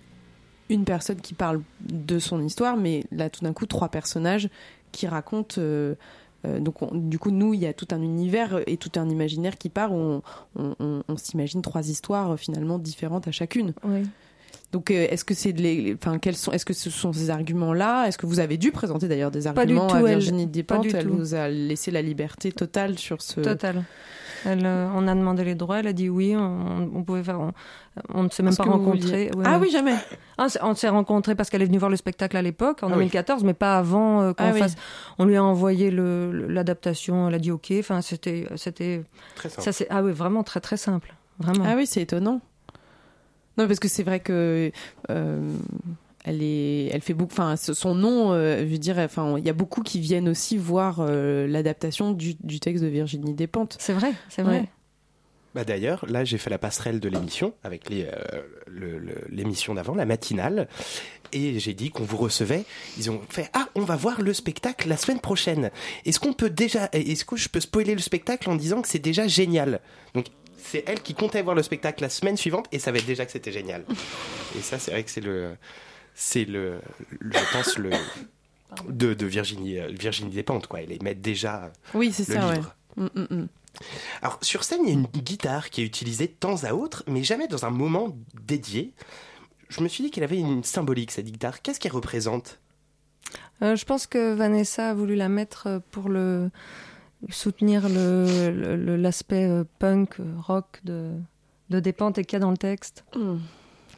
[0.69, 4.49] une personne qui parle de son histoire, mais là tout d'un coup trois personnages
[4.91, 5.55] qui racontent.
[5.59, 5.95] euh,
[6.59, 9.57] donc on- du coup nous il y a tout un univers et tout un imaginaire
[9.57, 10.21] qui part où on,
[10.55, 13.73] on- on- on s'imagine trois histoires euh, finalement différentes à chacune.
[13.83, 14.03] Oui.
[14.71, 18.07] Donc, euh, est-ce que c'est les, enfin, quels sont, est-ce que ce sont ces arguments-là?
[18.07, 20.87] Est-ce que vous avez dû présenter d'ailleurs des Pas du arguments tout, à Virginie Despentes?
[20.93, 23.39] Elle vous a laissé la liberté totale sur ce.
[23.39, 23.83] Total.
[24.45, 27.39] Elle, euh, on a demandé les droits, elle a dit oui, on, on pouvait faire.
[27.39, 27.51] On,
[28.13, 29.31] on ne s'est même pas rencontrés.
[29.35, 29.95] Ouais, Ah oui, jamais.
[30.37, 32.91] Ah, on s'est rencontrés parce qu'elle est venue voir le spectacle à l'époque, en Ah
[32.91, 33.05] oui.
[33.05, 34.59] 2014, mais pas avant euh, qu'on Ah oui.
[34.59, 34.75] fasse.
[35.17, 37.73] On lui a envoyé le- l'adaptation, elle a dit ok.
[37.79, 39.03] Enfin, c'était, c'était,
[39.35, 39.61] Très simple.
[39.63, 41.63] ça c'est, ah oui, vraiment très très simple, vraiment.
[41.67, 42.41] Ah oui, c'est étonnant.
[43.57, 44.69] Non, parce que c'est vrai que
[45.09, 45.55] euh,
[46.25, 47.31] elle est, elle fait beaucoup.
[47.33, 50.57] Enfin, son nom, euh, je veux dire, enfin, il y a beaucoup qui viennent aussi
[50.57, 53.77] voir euh, l'adaptation du, du texte de Virginie Despentes.
[53.79, 54.59] C'est vrai, c'est vrai.
[54.59, 54.69] Ouais.
[55.53, 59.73] Bah d'ailleurs, là, j'ai fait la passerelle de l'émission avec les, euh, le- le- l'émission
[59.73, 60.67] d'avant, la matinale,
[61.31, 62.65] et j'ai dit qu'on vous recevait.
[62.97, 65.71] Ils ont fait ah, on va voir le spectacle la semaine prochaine.
[66.05, 68.99] Est-ce qu'on peut déjà, est-ce que je peux spoiler le spectacle en disant que c'est
[68.99, 69.79] déjà génial?
[70.13, 70.25] Donc
[70.57, 73.53] c'est elle qui comptait voir le spectacle la semaine suivante et savait déjà que c'était
[73.53, 73.85] génial.
[74.57, 75.51] et ça, c'est vrai que c'est le,
[76.15, 76.79] c'est le,
[77.19, 77.91] le- je pense le
[78.89, 80.81] de, de Virginie, euh, Virginie Despentes quoi.
[80.81, 82.55] Elle aimait déjà Oui, c'est le ça, ouais.
[82.55, 82.75] livre.
[82.97, 83.47] Mm, mm, mm.
[84.21, 87.03] Alors, sur scène, il y a une guitare qui est utilisée de temps à autre,
[87.07, 88.93] mais jamais dans un moment dédié.
[89.67, 91.61] Je me suis dit qu'elle avait une symbolique, cette guitare.
[91.61, 92.59] Qu'est-ce qu'elle représente?
[93.61, 96.49] Euh, je pense que Vanessa a voulu la mettre euh, pour le
[97.29, 101.11] soutenir le, le- le- l'aspect euh, punk, rock de,
[101.69, 103.03] de Despentes et qu'il y a dans le texte.
[103.15, 103.37] Mm.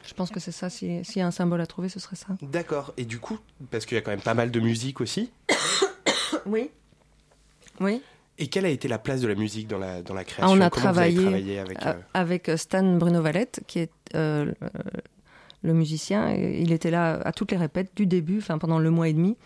[0.08, 0.70] Je pense que c'est ça.
[0.70, 2.28] Si- S'il y a un symbole à trouver, ce serait ça.
[2.40, 2.94] D'accord.
[2.96, 3.38] Et du coup,
[3.70, 5.30] parce qu'il y a quand même pas mal de musique aussi,
[6.46, 6.70] Oui.
[7.80, 8.02] Oui.
[8.38, 10.56] et quelle a été la place de la musique dans la, dans la Ah, création?
[10.56, 11.86] On a Comment vous avez travaillé, travaillé avec...
[11.86, 14.52] euh, euh, avec Stan Bruno Valette, qui est euh,
[15.62, 16.30] le- musicien.
[16.34, 19.36] Il était là à toutes les répètes du début, enfin pendant le mois et demi.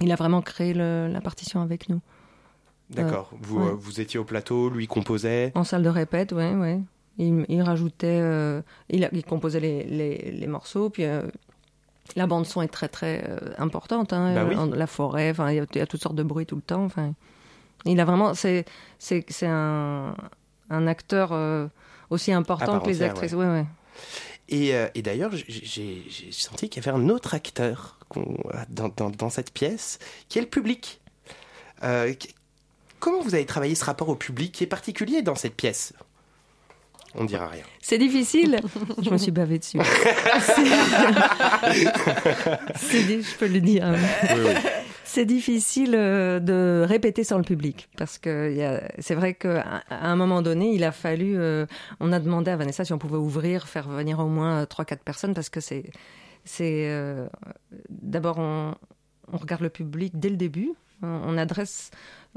[0.00, 2.00] Il a vraiment créé le- la partition avec nous.
[2.90, 3.30] D'accord.
[3.40, 3.70] vous, ouais.
[3.70, 5.52] euh, vous étiez au plateau, lui composait.
[5.54, 6.80] En salle de répète, ouais, ouais.
[7.22, 11.22] Il, il rajoutait, euh, il, composait les, les- les morceaux, puis euh,
[12.16, 14.12] la bande son est très très euh, importante.
[14.14, 14.70] Hein, Bah oui.
[14.74, 16.62] La forêt, enfin, il y, a- il y a toutes sortes de bruits tout le
[16.62, 16.82] temps.
[16.84, 17.12] Enfin,
[17.84, 18.64] il a vraiment, c'est
[19.42, 20.14] un,
[20.70, 21.66] un acteur euh,
[22.08, 23.32] aussi important que les actrices.
[23.34, 23.66] Ouais, ouais.
[24.48, 27.98] Et, et d'ailleurs, j'ai- senti qu'il y avait un autre acteur
[28.70, 31.00] dans, dans- dans cette pièce, qui est le public.
[31.82, 32.34] Qui-
[32.98, 35.92] comment vous avez travaillé ce rapport au public qui est particulier dans cette pièce?
[37.14, 37.64] On dira rien.
[37.80, 38.60] C'est difficile.
[39.02, 39.78] Je me suis bavée dessus.
[42.76, 43.94] C'est dit, je peux le dire.
[45.04, 50.40] C'est difficile euh, de répéter sans le public parce que c'est vrai qu'à un moment
[50.40, 51.36] donné, il a fallu.
[51.36, 51.66] euh,
[51.98, 55.34] on a demandé à Vanessa si on pouvait ouvrir, faire venir au moins 3-4 personnes
[55.34, 55.90] parce que c'est.
[56.44, 57.26] c'est euh,
[57.88, 58.74] D'abord, on,
[59.32, 60.70] on regarde le public dès le début.
[61.02, 61.90] On, on adresse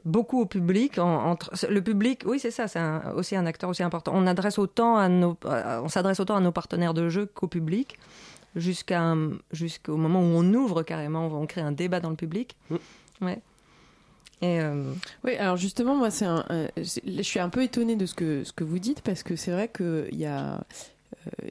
[0.05, 0.97] beaucoup au public.
[0.99, 4.11] en- entre, le public, oui, c'est ça, c'est un- aussi un acteur aussi important.
[4.15, 7.47] On adresse autant à nos, à- on s'adresse autant à nos partenaires de jeu qu'au
[7.47, 7.97] public,
[8.55, 9.15] jusqu'à
[9.51, 12.55] jusqu'au moment où on ouvre carrément, on crée un débat dans le public.
[12.69, 12.75] Mm.
[13.21, 13.39] Ouais.
[14.41, 14.91] Et euh,
[15.23, 18.13] Oui, alors justement, moi, c'est un, un- c'est- je suis un peu étonnée de ce
[18.13, 20.57] que, ce que vous dites parce que c'est vrai qu'il y a, euh,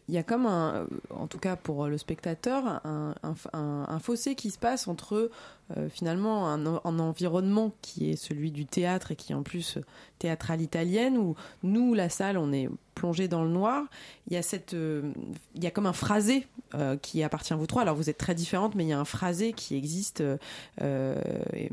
[0.08, 4.58] il y a comme un, en tout cas pour le spectateur, un, fossé qui se
[4.58, 5.30] passe entre
[5.76, 9.42] euh, finalement un, en- un environnement qui est celui du théâtre et qui est en
[9.42, 9.80] plus euh,
[10.18, 13.84] théâtre à l'italienne où nous, la salle, on est plongé dans le noir.
[14.28, 15.12] Il y a cette, euh,
[15.54, 17.82] y a comme un phrasé euh, qui appartient à vous trois.
[17.82, 20.36] Alors vous êtes très différentes, mais il y a un phrasé qui existe, euh,
[20.82, 21.14] euh,
[21.54, 21.70] et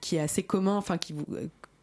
[0.00, 1.24] qui est assez commun, enfin qui vous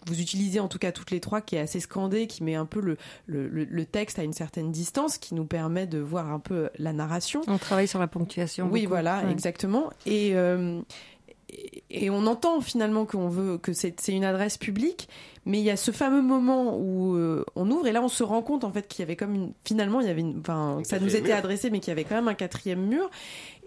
[0.07, 2.65] vous utilisez en tout cas toutes les trois, qui est assez scandé, qui met un
[2.65, 6.69] peu le, le, texte à une certaine distance, qui nous permet de voir un peu
[6.77, 7.41] la narration.
[7.47, 8.67] on travaille sur la ponctuation.
[8.71, 8.89] Oui, beaucoup.
[8.93, 9.31] voilà, Ouais.
[9.31, 9.89] exactement.
[10.05, 10.81] Et, euh,
[11.49, 15.09] et, et on entend finalement qu'on veut que c'est une adresse publique,
[15.45, 18.23] mais il y a ce fameux moment où euh, on ouvre et là on se
[18.23, 20.77] rend compte en fait qu'il y avait comme une finalement il y avait une, enfin
[20.79, 21.37] Un ça nous quatrième était mur.
[21.37, 23.09] adressé, mais qu'il y avait quand même un quatrième mur.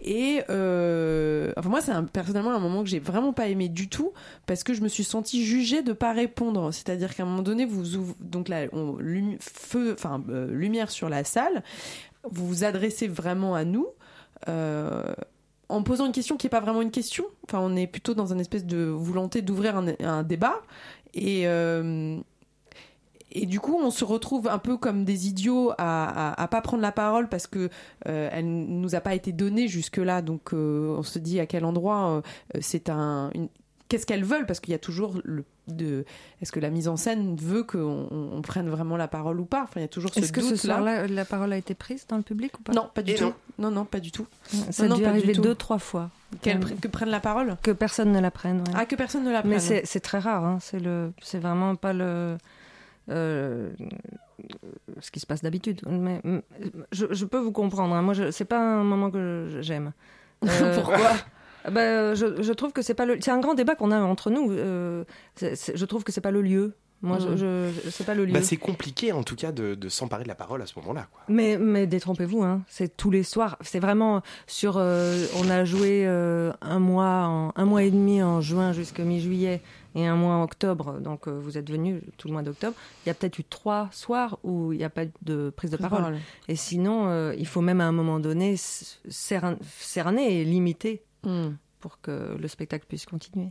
[0.01, 4.11] Et euh, moi c'est personnellement un moment que j'ai vraiment pas aimé du tout
[4.45, 6.71] parce que je me suis sentie jugée de pas répondre.
[6.71, 8.67] C'est-à-dire qu'à un moment donné vous ouvrez donc là
[9.39, 11.63] feu enfin euh, lumière sur la salle,
[12.29, 13.87] vous vous adressez vraiment à nous.
[14.47, 15.13] euh,
[15.67, 17.25] en posant une question qui n'est pas vraiment une question.
[17.47, 20.61] Enfin, on est plutôt dans une espèce de volonté d'ouvrir un, un débat.
[21.15, 21.47] Et,
[23.41, 26.61] et du coup, on se retrouve un peu comme des idiots à, à, à pas
[26.61, 27.69] prendre la parole parce que
[28.07, 30.21] euh, elle nous a pas été donnée jusque là.
[30.21, 32.21] Donc, euh, on se dit à quel endroit euh,
[32.61, 33.29] c'est un.
[33.35, 33.49] une-
[33.87, 34.47] Qu'est-ce qu'elles veulent?
[34.47, 35.43] Parce qu'il y a toujours le.
[35.67, 36.05] De,
[36.41, 39.45] est-ce que la mise en scène veut qu'on on- on prenne vraiment la parole ou
[39.45, 39.63] pas?
[39.63, 42.05] Enfin, il y a toujours ce Est-ce que ce soir-là, la parole a été prise
[42.07, 42.73] dans le public ou pas?
[42.73, 43.23] Non, pas du Et tout.
[43.25, 43.33] non.
[43.59, 44.25] Non, non, pas du tout.
[44.71, 46.09] Ça a non, dû pas du arriver deux, trois fois.
[46.41, 47.57] Qu'elle que prenne la parole?
[47.63, 48.59] Que personne ne la prenne.
[48.59, 48.73] ouais.
[48.75, 49.51] Ah, que personne ne la prenne.
[49.53, 50.43] Mais c'est c'est très rare.
[50.45, 50.57] Hein.
[50.61, 52.37] C'est le, c'est vraiment pas le.
[53.09, 53.69] Euh,
[54.99, 55.81] ce qui se passe d'habitude.
[55.87, 56.21] Mais
[56.91, 57.95] je, je peux vous comprendre.
[57.95, 58.01] hein.
[58.01, 59.91] Moi, je- c'est pas un moment que j'aime.
[60.47, 61.11] Euh, Pourquoi?
[61.71, 63.17] Ben, je, je trouve que c'est pas le.
[63.21, 64.51] C'est un grand débat qu'on a entre nous.
[64.51, 65.03] euh,
[65.35, 66.73] c'est- c'est- je trouve que c'est pas le lieu.
[67.01, 67.37] Moi, Mm.
[67.37, 68.33] je- je- c'est pas le lieu.
[68.33, 71.07] Bah, c'est compliqué en tout cas de, de s'emparer de la parole à ce moment-là.
[71.11, 71.21] quoi.
[71.27, 73.57] Mais, mais détrompez-vous, hein, c'est tous les soirs.
[73.61, 74.75] C'est vraiment sur.
[74.77, 79.03] euh, on a joué euh, un mois, en, un mois et demi en juin jusqu'à
[79.03, 79.61] mi-juillet
[79.95, 80.99] et un mois en octobre.
[80.99, 82.75] Donc euh, vous êtes venus tout le mois d'octobre.
[83.05, 85.77] Il y a peut-être eu trois soirs où il n'y a pas de prise de
[85.77, 86.17] parole.
[86.47, 88.55] Et sinon, euh, il faut même à un moment donné
[89.09, 91.55] cerner et limiter Hmm.
[91.79, 93.49] pour que le spectacle puisse continuer.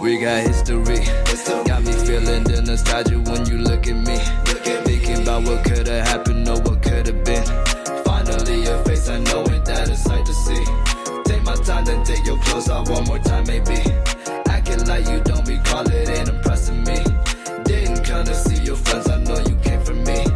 [0.00, 1.04] We got history.
[2.18, 4.18] Feeling the nostalgia when you look at me.
[4.82, 7.46] Thinking about what could have happened or what could have been.
[8.02, 10.64] Finally, your face, I know ain't that a sight to see.
[11.30, 13.78] Take my time, then take your clothes off one more time, maybe.
[14.50, 16.98] Acting like you don't recall it ain't impressing me.
[17.62, 20.26] Didn't come to see your friends, I know you came for me.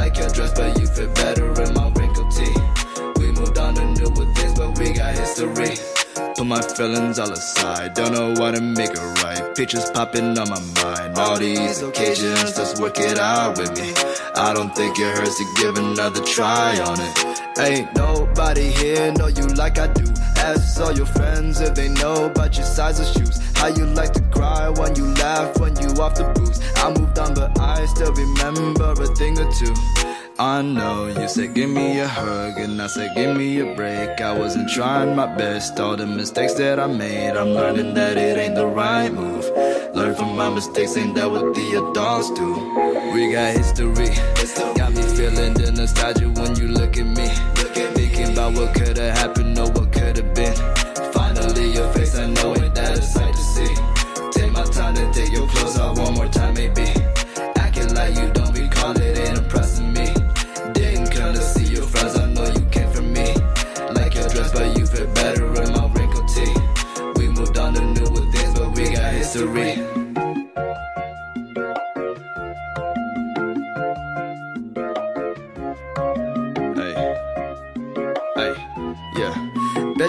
[0.00, 2.56] Like your dress, but you fit better in my wrinkled tee.
[3.20, 5.76] We moved on to newer things, but we got history.
[6.36, 9.54] Put my feelings all aside, don't know what to make it right.
[9.54, 11.07] Pictures popping on my mind.
[11.18, 13.92] All these occasions, let's work it out with me.
[14.36, 17.58] I don't think it hurts to give another try on it.
[17.58, 20.04] Ain't nobody here know you like I do.
[20.36, 23.40] Ask all your friends if they know about your size of shoes.
[23.56, 26.60] How you like to cry when you laugh when you off the booze.
[26.76, 29.74] I moved on, but I still remember a thing or two.
[30.38, 34.20] I know you said give me a hug and I said give me a break.
[34.20, 37.30] I wasn't trying my best, all the mistakes that I made.
[37.36, 39.44] I'm learning that it ain't the right move.
[39.94, 42.52] Learn from my mistakes, ain't that what the adults do?
[43.12, 44.08] We got history,
[44.76, 47.28] got me feeling the nostalgia when you look at me.
[47.94, 50.77] Thinking about what could have happened or what could have been.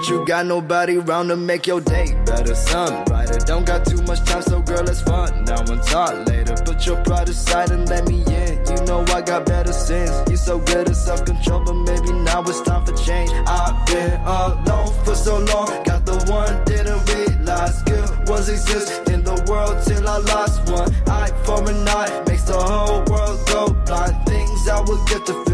[0.09, 2.55] You got nobody around to make your day better.
[2.55, 3.37] Sun brighter.
[3.45, 5.45] Don't got too much time, so girl, let's fun.
[5.45, 6.55] Now and talk later.
[6.65, 8.53] Put your pride aside and let me in.
[8.69, 10.11] You know I got better sense.
[10.29, 13.31] You so good at self control, but maybe now it's time for change.
[13.47, 15.67] I've been alone for so long.
[15.83, 20.93] Got the one, didn't realize good ones exist in the world till I lost one.
[21.07, 24.15] Eye for an eye makes the whole world go blind.
[24.27, 25.48] Things I would get to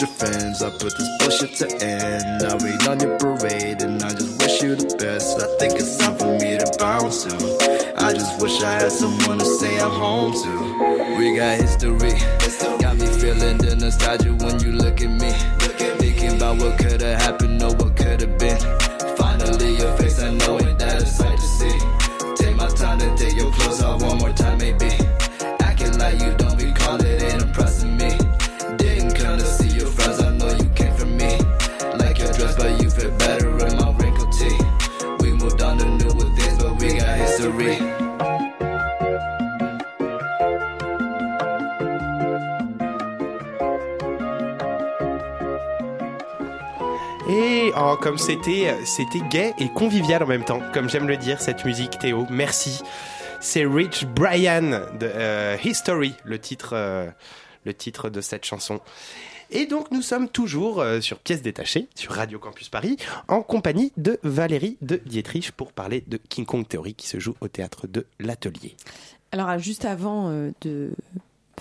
[0.00, 0.62] your friends.
[0.62, 2.42] I put this bullshit to end.
[2.42, 5.40] I rain on your parade and I just wish you the best.
[5.40, 7.40] I think it's time for me to bounce soon.
[7.98, 11.18] I just wish I had someone to say I'm home to.
[11.18, 12.14] We got history.
[12.80, 15.32] Got me feeling the nostalgia when you look at me.
[15.98, 18.60] Thinking about what could have happened or what could have been.
[19.16, 20.61] Finally, your face, I know
[48.32, 52.26] c'était, c'était gay et convivial en même temps, comme j'aime le dire, cette musique, Théo.
[52.30, 52.80] Merci.
[53.40, 57.10] C'est Rich Brian de euh, History, le titre, euh,
[57.66, 58.80] le titre de cette chanson.
[59.50, 62.96] Et donc nous sommes toujours euh, sur Pièces détachées, sur Radio Campus Paris,
[63.28, 67.34] en compagnie de Valérie de Dietrich pour parler de King Kong Theory qui se joue
[67.42, 68.76] au théâtre de l'Atelier.
[69.30, 70.92] Alors, juste avant euh, de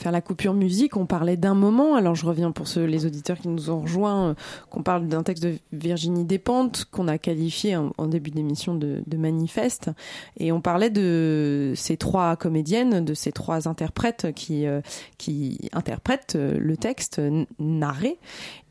[0.01, 1.95] faire la coupure musique, on parlait d'un moment.
[1.95, 4.33] Alors, je reviens pour ceux, les auditeurs qui nous ont rejoints, euh,
[4.69, 9.91] qu'on parle d'un texte de Virginie Despentes qu'on a qualifié en, début d'émission de, manifeste.
[10.37, 14.81] Et on parlait de ces trois comédiennes, de ces trois interprètes qui, euh,
[15.17, 17.21] qui interprètent euh, le texte
[17.59, 18.17] narré.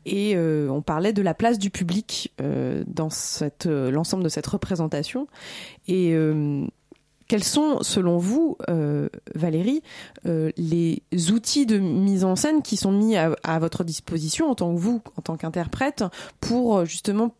[0.05, 3.09] Et on parlait de la place du public dans
[3.65, 5.27] l'ensemble de cette représentation.
[5.87, 6.15] Et
[7.31, 9.83] quels sont, selon vous, euh, Valérie,
[10.25, 14.75] euh, les outils de mise en scène qui sont mis à, votre disposition en tant
[14.75, 16.03] que vous, en tant qu'interprète,
[16.41, 17.33] pour euh, justement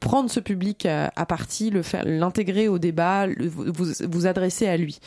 [0.00, 1.72] prendre ce public à, partie,
[2.04, 5.00] l'intégrer au débat, vous, vous, adresser à lui?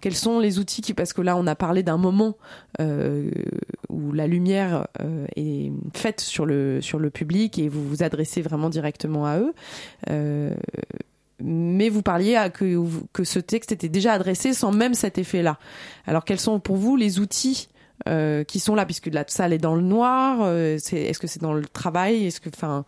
[0.00, 2.36] Quels sont les outils qui, parce que là, on a parlé d'un moment
[2.78, 4.86] où la lumière
[5.34, 9.52] est faite sur le public et vous vous adressez vraiment directement à eux.
[11.42, 15.58] Mais vous parliez à que que ce texte était déjà adressé sans même cet effet-là.
[16.06, 17.68] Alors, quels sont pour vous les outils
[18.08, 20.40] euh, qui sont là, puisque la salle est dans le noir.
[20.42, 22.26] euh, c'est, est-ce que c'est dans le travail?
[22.26, 22.84] Est-ce que, enfin,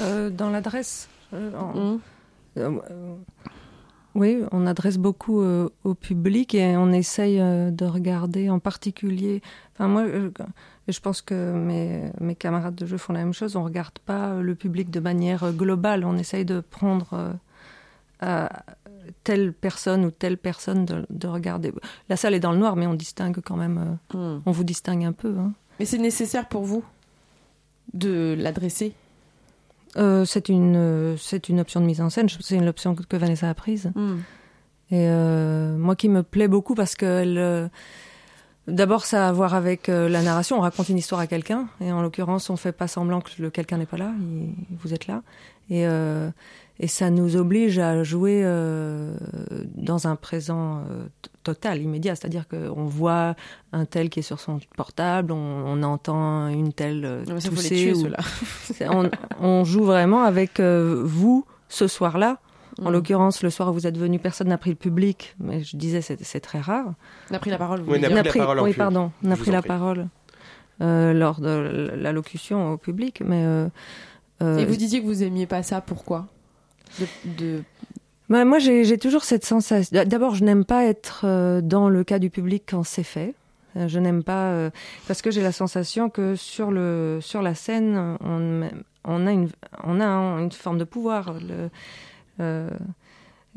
[0.00, 1.08] Euh, dans l'adresse.
[1.32, 1.98] en-
[2.58, 2.80] hum,
[4.14, 9.42] oui, on adresse beaucoup au public et on essaye de regarder en particulier.
[9.74, 10.04] Enfin, moi,
[10.88, 13.56] euh, je pense que mes, mes camarades de jeu font la même chose.
[13.56, 16.04] On ne regarde pas euh, le public de manière euh, globale.
[16.04, 17.32] On essaye de prendre euh,
[18.20, 18.64] à
[19.24, 21.72] telle personne ou telle personne de, de regarder.
[22.08, 23.98] La salle est dans le noir, mais on distingue quand même.
[24.14, 24.42] hum.
[24.46, 25.34] on vous distingue un peu.
[25.38, 25.52] hein.
[25.78, 26.84] Mais c'est nécessaire pour vous
[27.92, 28.92] de l'adresser?
[29.96, 32.28] Euh, c'est une, euh, c'est une option de mise en scène.
[32.40, 33.90] C'est une option que, Vanessa a prise.
[33.96, 34.22] Hum.
[34.90, 37.68] Et euh, moi qui me plaît beaucoup parce que elle, euh,
[38.68, 40.58] d'abord ça a à voir avec euh, la narration.
[40.58, 43.50] On raconte une histoire à quelqu'un et en l'occurrence on fait pas semblant que le
[43.50, 44.10] quelqu'un n'est pas là.
[44.18, 45.22] il- vous êtes là
[45.70, 46.30] et euh,
[46.78, 49.16] et ça nous oblige à jouer euh,
[49.76, 51.06] dans un présent euh,
[51.42, 52.14] total, immédiat.
[52.16, 53.34] C'est-à-dire qu'on voit
[53.72, 57.62] un tel qui est sur son portable, on, on entend une telle euh, ça, faut
[57.62, 58.10] les tousser ou-
[58.90, 62.36] on, on joue vraiment avec euh, vous ce soir-là.
[62.82, 62.92] En Mm.
[62.92, 66.00] l'occurrence, le soir où vous êtes venu, personne n'a pris le public, mais je disais
[66.02, 66.92] c'est c'est très rare.
[67.30, 67.80] On a pris la parole.
[67.80, 68.30] vous Oui, voulez on a dire.
[68.30, 69.68] pris la parole oui, pardon, on a Je vous pris la prie.
[69.68, 70.08] parole
[70.82, 73.68] euh, lors de l'allocution au public, mais euh,
[74.42, 75.80] euh, Et vous disiez que vous aimiez pas ça.
[75.80, 76.26] Pourquoi?
[77.00, 77.06] De,
[77.38, 77.62] de-
[78.28, 80.04] bah, moi j'ai j'ai toujours cette sensation.
[80.04, 81.24] D'abord, je n'aime pas être
[81.62, 83.34] dans le cas du public quand c'est fait.
[83.74, 84.70] Je n'aime pas euh,
[85.06, 88.68] parce que j'ai la sensation que sur le sur la scène, on,
[89.04, 89.48] on a une
[89.84, 91.34] on a un- une forme de pouvoir.
[91.34, 91.70] Le,
[92.40, 92.70] euh,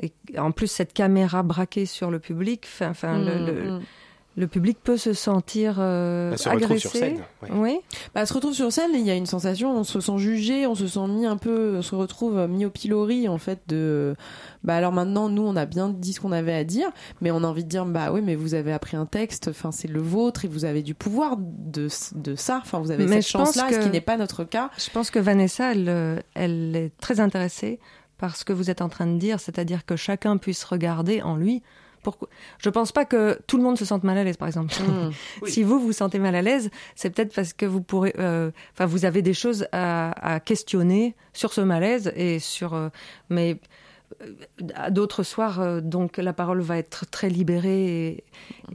[0.01, 3.79] et en plus, cette caméra braquée sur le public, enfin, enfin, le, le-
[4.37, 6.79] le public peut se sentir euh, Elle se retrouve agressé.
[6.87, 7.17] sur scène.
[7.41, 7.49] ouais.
[7.51, 7.79] Oui.
[8.15, 10.17] Bah, elle se retrouve sur scène et il y a une sensation, on se sent
[10.17, 13.59] jugé, on se sent mis un peu, on se retrouve mis au pilori en fait
[13.67, 14.15] de.
[14.63, 16.89] Bah alors maintenant, nous, on a bien dit ce qu'on avait à dire,
[17.19, 19.71] mais on a envie de dire, bah oui, mais vous avez appris un texte, enfin
[19.73, 23.21] c'est le vôtre et vous avez du pouvoir de, de ça, enfin vous avez Mais
[23.21, 24.69] cette chance-là, que- ce qui n'est pas notre cas.
[24.77, 27.79] Je pense que Vanessa, elle, euh, elle est très intéressée
[28.19, 31.35] par ce que vous êtes en train de dire, c'est-à-dire que chacun puisse regarder en
[31.35, 31.63] lui.
[32.03, 32.29] Pourquoi?
[32.59, 34.73] Je pense pas que tout le monde se sente mal à l'aise, par exemple.
[35.41, 35.51] Oui.
[35.51, 38.85] Si vous vous sentez mal à l'aise, c'est peut-être parce que vous pourrez, euh, enfin,
[38.85, 42.89] vous avez des choses à, à questionner sur ce malaise et sur, euh,
[43.29, 43.59] mais
[44.21, 44.33] euh,
[44.75, 48.23] à d'autres soirs, donc la parole va être très libérée et,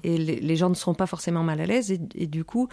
[0.05, 2.69] et les, les gens ne seront pas forcément mal à l'aise et, et du coup.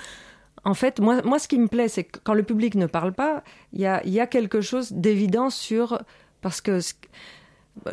[0.63, 3.13] En fait, moi, moi, ce qui me plaît, c'est que quand le public ne parle
[3.13, 5.99] pas, il y a, il y a quelque chose d'évident sur...
[6.41, 6.79] Parce que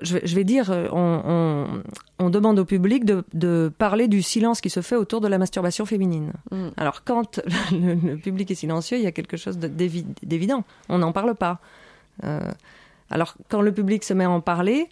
[0.03, 1.83] je vais, dire, euh, on, on-
[2.19, 5.39] on demande au public de, de parler du silence qui se fait autour de la
[5.39, 6.33] masturbation féminine.
[6.51, 6.69] Mm.
[6.77, 7.41] Alors quand
[7.73, 10.65] le, le public est silencieux, il y a quelque chose de- d'évi- d'évident.
[10.89, 11.61] On n'en parle pas.
[12.25, 12.41] Euh,
[13.11, 14.89] alors quand le public se met à en parler,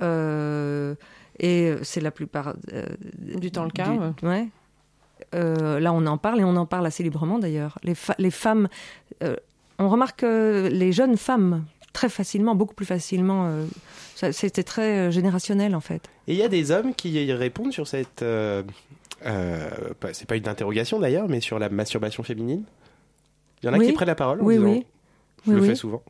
[0.00, 0.94] euh,
[1.38, 2.84] et c'est la plupart euh,
[3.18, 4.48] Du temps le cas, du- ouais.
[5.34, 7.78] Euh, là, on en parle et on en parle assez librement d'ailleurs.
[7.82, 7.94] Les,
[8.30, 8.68] femmes,
[9.22, 9.36] euh,
[9.78, 13.46] on remarque que les jeunes femmes très facilement, beaucoup plus facilement.
[13.48, 13.66] euh,
[14.32, 16.02] C'était très euh, générationnel en fait.
[16.28, 18.22] Et il y a des hommes qui répondent sur cette.
[18.22, 18.62] euh,
[19.26, 19.68] euh,
[20.12, 22.64] c'est pas une interrogation d'ailleurs, mais sur la masturbation féminine?
[23.62, 23.86] Il y en a Oui.
[23.88, 24.86] qui prennent la parole en Oui, disant, oui.
[25.46, 26.02] Je le fais souvent.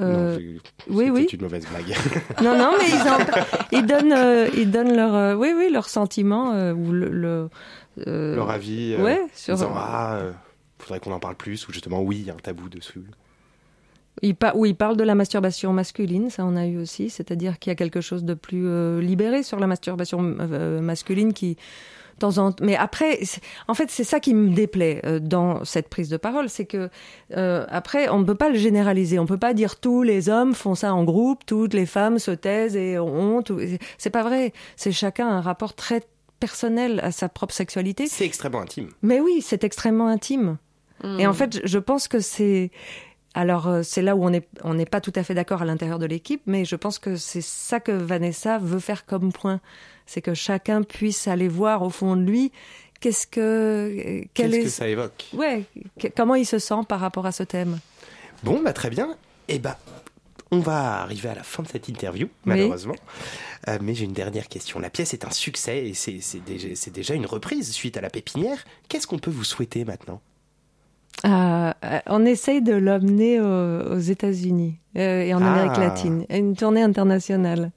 [0.00, 1.26] Euh, non, c'est- oui, oui.
[1.32, 1.94] une mauvaise blague.
[2.42, 5.88] Non, non, mais ils, en- ils donnent, euh, ils donnent leur, euh, oui, oui, leur
[5.88, 8.96] sentiment ou le, le, Leur avis.
[8.96, 9.54] ouais, sur.
[9.54, 10.20] disant Ah,
[10.78, 13.04] faudrait qu'on en parle plus, ou justement, oui, il y a un tabou dessus.
[14.22, 17.58] Il pa- où il parle de la masturbation masculine, ça on a eu aussi, c'est-à-dire
[17.58, 21.54] qu'il y a quelque chose de plus euh, libéré sur la masturbation euh, masculine qui,
[21.54, 23.20] de temps en mais après,
[23.66, 26.90] en fait, c'est ça qui me déplaît euh, dans cette prise de parole, c'est que
[27.36, 30.52] euh, après, on ne peut pas le généraliser, on peut pas dire tous les hommes
[30.54, 33.06] font ça en groupe, toutes les femmes se taisent et ont
[33.38, 33.60] honte, ou-
[33.96, 36.02] c'est pas vrai, c'est chacun un rapport très
[36.40, 38.06] personnel à sa propre sexualité.
[38.06, 38.88] C'est extrêmement intime.
[39.02, 40.56] Mais oui, c'est extrêmement intime.
[41.18, 42.70] Et en fait, je pense que c'est.
[43.34, 45.64] Alors, euh, c'est là où on n'est on n'est pas tout à fait d'accord à
[45.64, 49.60] l'intérieur de l'équipe, mais je pense que c'est ça que Vanessa veut faire comme point.
[50.06, 52.50] C'est que chacun puisse aller voir au fond de lui
[53.00, 53.40] qu'est-ce que.
[53.40, 54.64] euh, quel Qu'est-ce est.
[54.64, 55.62] que ça évoque Ouais,
[56.00, 57.78] que- comment il se sent par rapport à ce thème.
[58.42, 59.16] Bon, bah très bien.
[59.46, 59.78] Et bah,
[60.50, 62.32] on va arriver à la fin de cette interview, Oui.
[62.46, 62.96] malheureusement.
[63.68, 64.80] Euh, mais j'ai une dernière question.
[64.80, 68.00] La pièce est un succès et c'est c'est déjà, c'est déjà une reprise suite à
[68.00, 68.64] la pépinière.
[68.88, 70.20] Qu'est-ce qu'on peut vous souhaiter maintenant?
[71.26, 75.52] Euh, euh, on essaye de l'emmener aux, aux États-Unis euh, et en Ah.
[75.52, 76.24] Amérique latine.
[76.30, 77.72] Une tournée internationale.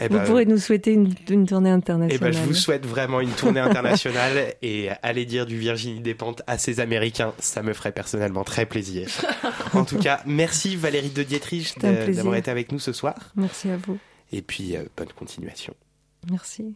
[0.00, 2.32] Eh Vous ben, pourrez nous souhaiter une, une tournée eh internationale.
[2.32, 6.56] ben, je vous souhaite vraiment une tournée internationale et aller dire du Virginie Despentes à
[6.58, 9.08] ces Américains, ça me ferait personnellement très plaisir.
[9.74, 13.14] en tout cas, merci Valérie de Dietrich d'avoir été avec nous ce soir.
[13.36, 13.98] Merci à vous.
[14.32, 15.74] Et puis, euh, bonne continuation.
[16.30, 16.74] Merci.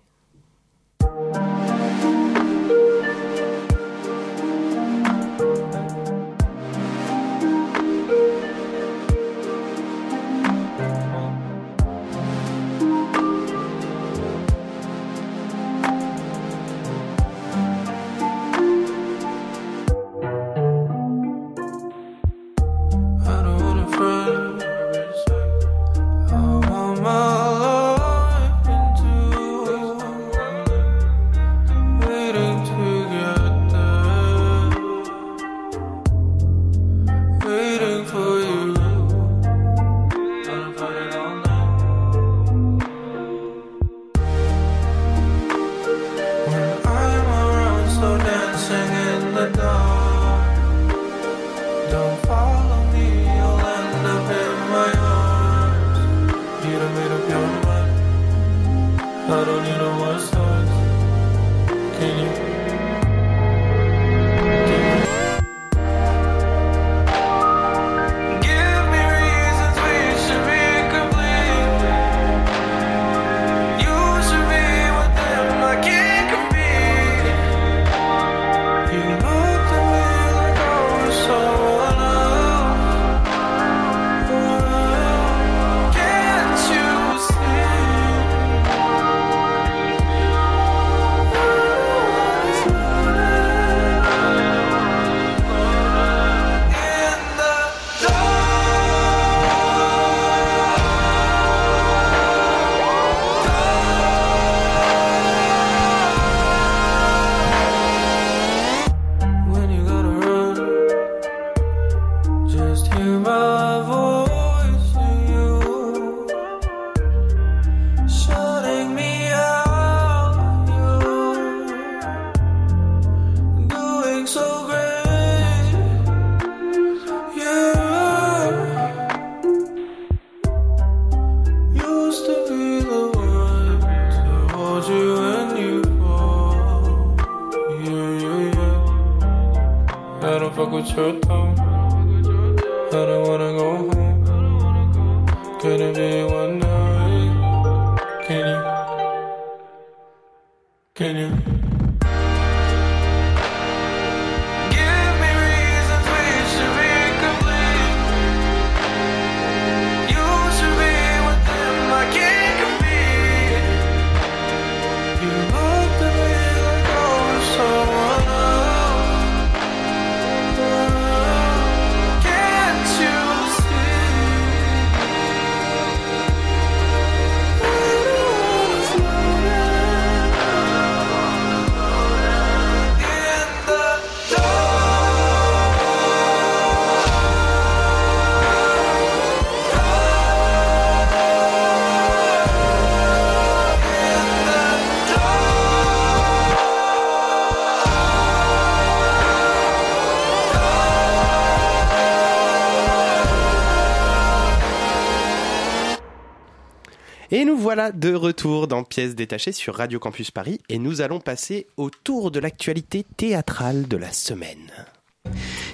[207.70, 211.88] Voilà de retour dans Pièces détachées sur Radio Campus Paris et nous allons passer au
[211.88, 214.72] tour de l'actualité théâtrale de la semaine.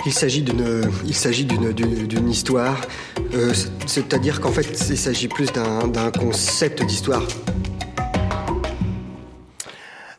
[0.04, 2.78] Il s'agit d'une, il s'agit d'une, d'une, d'une histoire,
[3.32, 7.22] euh, c'est- c'est-à-dire qu'en fait, il s'agit plus d'un, d'un concept d'histoire.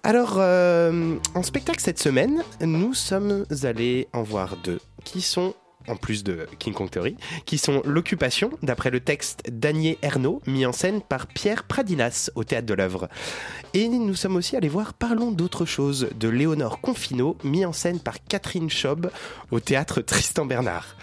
[0.02, 5.54] Alors, euh, en spectacle cette semaine, nous sommes allés en voir deux qui sont,
[5.88, 7.16] en plus de King Kong Theory,
[7.46, 12.44] qui sont L'Occupation, d'après le texte d'Anier Ernaud, mis en scène par Pierre Pradinas au
[12.44, 13.10] Théâtre de l'œuvre.
[13.74, 18.00] Et nous sommes aussi allés voir Parlons d'autre chose, de Léonore Confino, mis en scène
[18.00, 19.12] par Catherine Schaub
[19.52, 20.96] au Théâtre Tristan Bernard.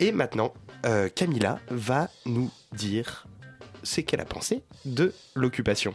[0.00, 0.52] Et maintenant,
[0.84, 3.26] euh, Camilla va nous dire
[3.82, 5.94] ce qu'elle a pensé de L'Occupation.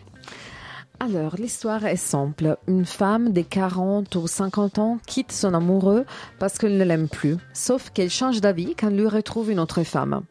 [1.03, 2.57] Alors, l'histoire est simple.
[2.67, 6.05] Une femme de 40 ou 50 ans quitte son amoureux
[6.37, 10.21] parce qu'elle ne l'aime plus, sauf qu'elle change d'avis quand lui retrouve une autre femme.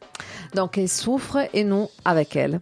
[0.55, 2.61] Donc, elle souffre et non avec elle.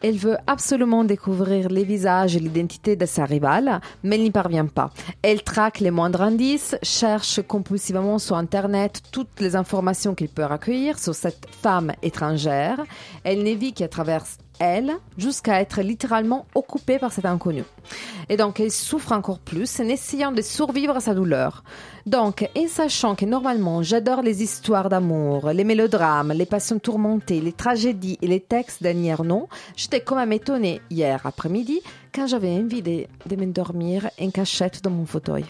[0.00, 4.66] Elle veut absolument découvrir les visages et l'identité de sa rivale, mais elle n'y parvient
[4.66, 4.90] pas.
[5.20, 10.98] Elle traque les moindres indices, cherche compulsivement sur Internet toutes les informations qu'elle peut recueillir
[10.98, 12.82] sur cette femme étrangère.
[13.24, 14.24] Elle ne vit qu'à travers
[14.62, 17.64] elle, jusqu'à être littéralement occupée par cet inconnu.
[18.28, 21.64] Et donc, elle souffre encore plus en essayant de survivre à sa douleur.
[22.06, 27.52] Donc, en sachant que normalement, j'adore les histoires d'amour, les mélodrames, les passions tourmentées, les
[27.52, 31.80] tragédies et les textes d'Annie Ernaux, j'étais quand même étonnée hier après-midi
[32.14, 35.44] quand j'avais envie de, de m'endormir en cachette dans mon fauteuil.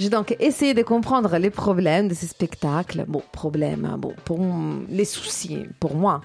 [0.00, 3.04] J'ai donc essayé de comprendre les problèmes de ces spectacles.
[3.06, 4.40] Bon, problèmes, hein, bon, pour
[4.88, 6.20] les soucis, pour moi.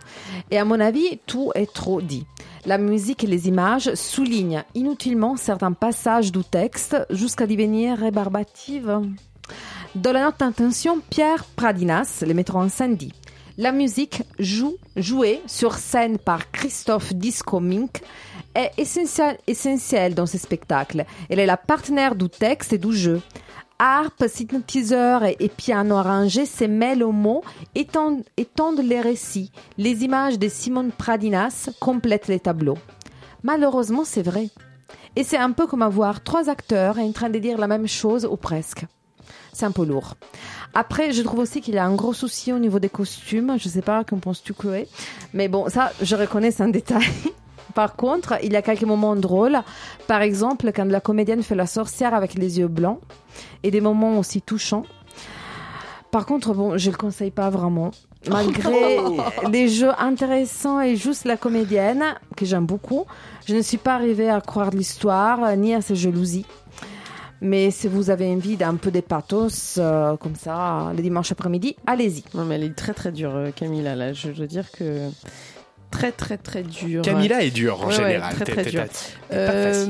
[0.50, 2.26] Et à mon avis, tout est trop dit.
[2.66, 9.02] La musique et les images soulignent inutilement certains passages du texte jusqu'à devenir rébarbative.
[9.96, 13.14] Dans la note d'intention, Pierre Pradinas, le metteur en scène, dit
[13.62, 18.02] La musique jouée sur scène par Christophe Disco Mink
[18.56, 21.04] est essentielle, dans ce spectacle.
[21.30, 23.22] Elle est la partenaire du texte et du jeu
[23.78, 27.44] harpe, synthétiseur et, et piano arrangé se mêlent aux mots,
[27.76, 29.52] étendent, étendent les récits.
[29.78, 32.78] Les images de Simone Pradinas complètent les tableaux.
[33.44, 34.48] Malheureusement, c'est vrai.
[35.18, 38.26] Et c'est un peu comme avoir trois acteurs en train de dire la même chose
[38.26, 38.86] ou presque.
[39.60, 40.14] C'est un peu lourd.
[40.74, 43.58] Après, je trouve aussi qu'il y a un gros souci au niveau des costumes.
[43.60, 44.88] Je sais pas, qu'en penses-tu, Chloé?
[45.34, 47.04] Mais bon, ça, je reconnais, c'est un détail.
[47.76, 49.58] Par contre, il y a quelques moments drôles.
[50.08, 53.02] Par exemple, quand la comédienne fait la sorcière avec les yeux blancs
[53.64, 54.86] et des moments aussi touchants.
[56.10, 57.92] Par contre, bon, je le conseille pas vraiment.
[58.30, 59.00] Malgré
[59.52, 63.04] des jeux intéressants et juste la comédienne, que j'aime beaucoup,
[63.46, 66.46] je ne suis pas arrivée à croire l'histoire ni à ses jalousies.
[67.42, 71.76] Mais si vous avez envie d'un peu de pathos, euh, comme ça, le dimanche après-midi,
[71.88, 72.24] allez-y.
[72.36, 73.96] Non, mais elle est très très dure, euh, Camilla.
[73.96, 75.10] Là, je veux dire que
[75.92, 77.02] très très très dur.
[77.02, 78.22] Camilla est dure en Ouais, général.
[78.34, 78.84] ouais, très très t'es- dur.
[79.32, 79.86] Euh,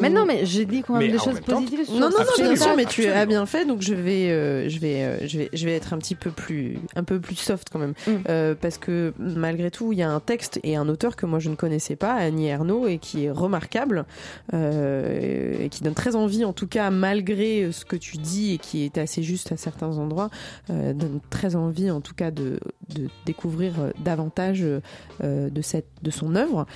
[0.00, 1.84] Mais non, mais j'ai dit quand même Mais des choses même temps- positives.
[1.86, 2.54] sur Non, non, non, Absolument.
[2.54, 5.38] bien sûr, mais tu as bien fait, donc je vais, euh, je vais, euh, je
[5.38, 8.10] vais, je vais être un petit peu plus, un peu plus soft quand même, Mm.
[8.28, 11.38] Euh, parce que malgré tout, il y a un texte et un auteur que moi
[11.38, 14.04] je ne connaissais pas, Annie Ernaux, et qui est remarquable
[14.54, 18.58] euh, et qui donne très envie, en tout cas malgré ce que tu dis et
[18.58, 20.30] qui est assez juste à certains endroits,
[20.70, 22.58] euh, donne très envie, en tout cas, de,
[22.94, 23.72] de découvrir
[24.04, 24.80] davantage euh,
[25.36, 26.66] de cette, de son œuvre.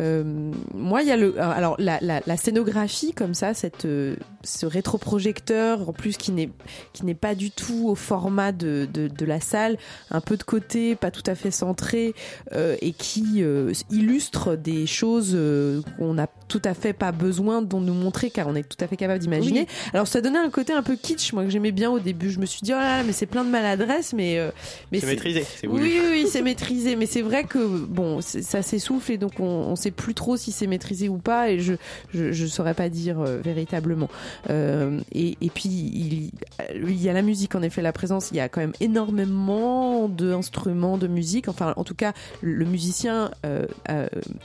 [0.00, 4.16] Euh, moi, il y a le, alors la, la, la scénographie comme ça, cette, euh,
[4.44, 6.50] ce rétroprojecteur en plus qui n'est
[6.92, 9.76] qui n'est pas du tout au format de, de, de la salle,
[10.10, 12.14] un peu de côté, pas tout à fait centré,
[12.52, 17.60] euh, et qui euh, illustre des choses euh, qu'on n'a tout à fait pas besoin
[17.60, 19.66] de nous montrer car on est tout à fait capable d'imaginer.
[19.92, 22.30] Alors ça donnait un côté un peu kitsch, moi que j'aimais bien au début.
[22.30, 24.50] Je me suis dit oh là là, mais c'est plein de maladresse, mais euh,
[24.90, 27.58] mais C'est maîtrisé, oui, oui, oui, c'est maîtrisé, mais c'est vrai que
[27.98, 31.50] bon, ça s'essouffle et donc on, on sait plus trop si c'est maîtrisé ou pas
[31.50, 31.74] et je
[32.14, 34.08] je, saurais pas dire euh, véritablement.
[34.50, 38.30] Euh, et, et puis il, y a la musique en effet, la présence.
[38.30, 41.48] Il y a quand même énormément d'instruments de musique.
[41.48, 43.66] Enfin, en tout cas, le musicien euh,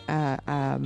[0.08, 0.80] a-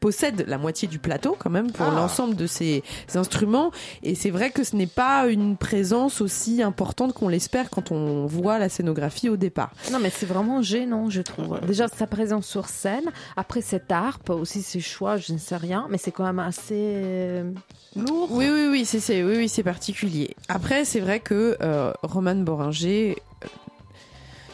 [0.00, 1.94] possède la moitié du plateau quand même pour Ah.
[1.94, 2.82] l'ensemble de ces
[3.14, 3.70] instruments
[4.02, 8.26] et c'est vrai que ce n'est pas une présence aussi importante qu'on l'espère quand on
[8.26, 9.70] voit la scénographie au départ.
[9.92, 11.60] Non, mais c'est vraiment gênant, je trouve.
[11.66, 15.86] Déjà, sa présence sur scène, après cette harpe, aussi ses choix, je ne sais rien,
[15.90, 17.50] mais c'est quand même assez euh,
[17.96, 18.28] lourd.
[18.30, 20.34] Oui, oui, oui, c'est c'est- oui, oui, c'est particulier.
[20.48, 23.16] Après, c'est vrai que euh, Romane Boringer,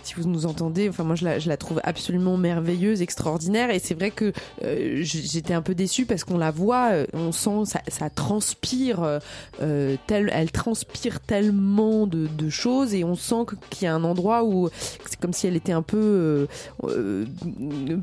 [0.05, 4.11] si vous nous entendez, enfin moi je la, trouve absolument merveilleuse, extraordinaire, et c'est vrai
[4.11, 4.33] que
[4.63, 9.21] euh, j'étais un peu déçue parce qu'on la voit, euh, on sent ça, transpire,
[9.63, 14.69] euh, elle transpire tellement de, choses, et on sent qu'il y a un endroit où
[15.07, 16.47] c'est comme si elle était un peu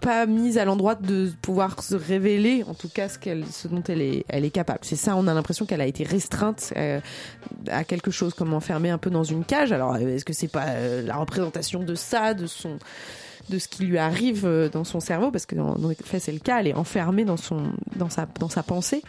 [0.01, 3.83] pas mise à l'endroit de pouvoir se révéler, en tout cas ce, qu'elle, ce dont
[3.87, 4.79] elle est, elle est capable.
[4.81, 6.73] C'est ça, on a l'impression qu'elle a été restreinte
[7.69, 9.71] à quelque chose, comme enfermée un peu dans une cage.
[9.71, 10.65] Alors, est-ce que c'est pas
[11.05, 12.79] la représentation de ça, de son
[13.49, 16.31] de ce qui lui arrive euh, dans son cerveau parce que en en fait c'est
[16.31, 19.01] le cas elle est enfermée dans son dans sa dans sa pensée.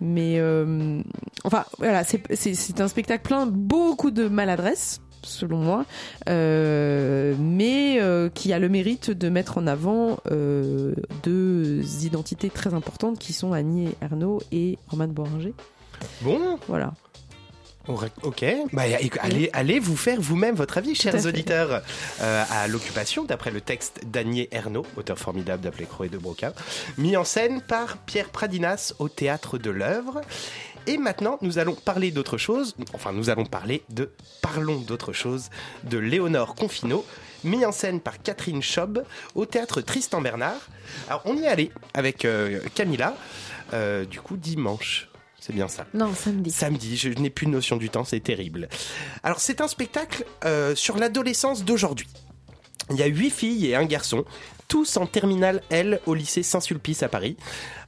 [0.00, 1.00] Mais euh,
[1.44, 5.84] enfin voilà c'est un spectacle plein de beaucoup de maladresse selon moi
[6.28, 12.74] euh, mais euh, qui a le mérite de mettre en avant euh, deux identités très
[12.74, 15.54] importantes qui sont Annie Ernaux et Romane Boringer.
[16.22, 16.92] Bon, voilà
[17.88, 18.82] Ok, bah,
[19.20, 21.82] allez, allez vous faire vous-même votre avis, chers auditeurs,
[22.20, 26.52] euh, à l'occupation, d'après le texte d'Anier Ernaud, auteur formidable d'Appeler Croix et de Broca,
[26.98, 30.20] mis en scène par Pierre Pradinas au théâtre de l'œuvre.
[30.88, 34.10] Et maintenant, nous allons parler d'autre chose, enfin nous allons parler de
[34.42, 35.50] Parlons d'autre chose
[35.84, 37.04] de Léonore Confino,
[37.42, 40.68] mis en scène par Catherine Schob au théâtre Tristan Bernard.
[41.08, 43.16] Alors on y est allé avec euh, Camilla,
[43.74, 45.08] euh, du coup dimanche.
[45.46, 45.86] C'est bien ça.
[45.94, 46.50] Non, samedi.
[46.50, 48.68] Samedi, je n'ai plus de notion du temps, c'est terrible.
[49.22, 52.08] Alors c'est un spectacle euh, sur l'adolescence d'aujourd'hui.
[52.90, 54.24] Il y a huit filles et un garçon,
[54.66, 57.36] tous en terminale L au lycée Saint-Sulpice à Paris.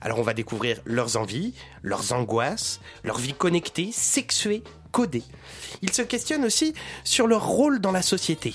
[0.01, 1.53] Alors on va découvrir leurs envies,
[1.83, 5.25] leurs angoisses, leur vie connectée, sexuée, codée.
[5.83, 8.55] Ils se questionnent aussi sur leur rôle dans la société.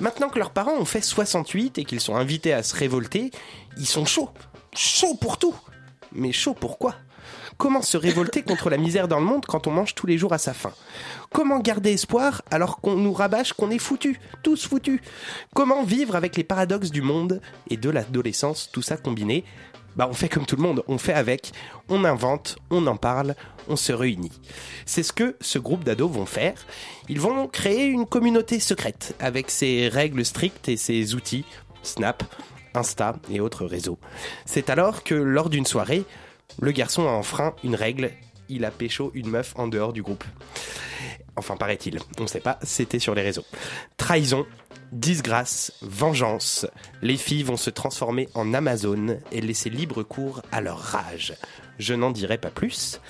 [0.00, 3.30] Maintenant que leurs parents ont fait 68 et qu'ils sont invités à se révolter,
[3.76, 4.30] ils sont chauds.
[4.74, 5.54] Chauds pour tout.
[6.10, 6.96] Mais chauds pourquoi
[7.60, 10.32] Comment se révolter contre la misère dans le monde quand on mange tous les jours
[10.32, 10.72] à sa faim
[11.30, 14.98] Comment garder espoir alors qu'on nous rabâche qu'on est foutus, tous foutus
[15.54, 19.44] Comment vivre avec les paradoxes du monde et de l'adolescence, tout ça combiné
[19.94, 21.50] bah on fait comme tout le monde, on fait avec,
[21.90, 23.34] on invente, on en parle,
[23.68, 24.32] on se réunit.
[24.86, 26.54] C'est ce que ce groupe d'ados vont faire.
[27.08, 31.44] Ils vont créer une communauté secrète avec ses règles strictes et ses outils,
[31.82, 32.22] Snap,
[32.72, 33.98] Insta et autres réseaux.
[34.46, 36.04] C'est alors que lors d'une soirée,
[36.60, 38.10] le garçon a enfreint une règle,
[38.48, 40.24] il a pécho une meuf en dehors du groupe.
[41.36, 43.44] Enfin, paraît-il, on ne sait pas, c'était sur les réseaux.
[43.96, 44.46] Trahison,
[44.92, 46.66] disgrâce, vengeance.
[47.02, 51.34] Les filles vont se transformer en Amazon et laisser libre cours à leur rage.
[51.78, 53.00] Je n'en dirai pas plus.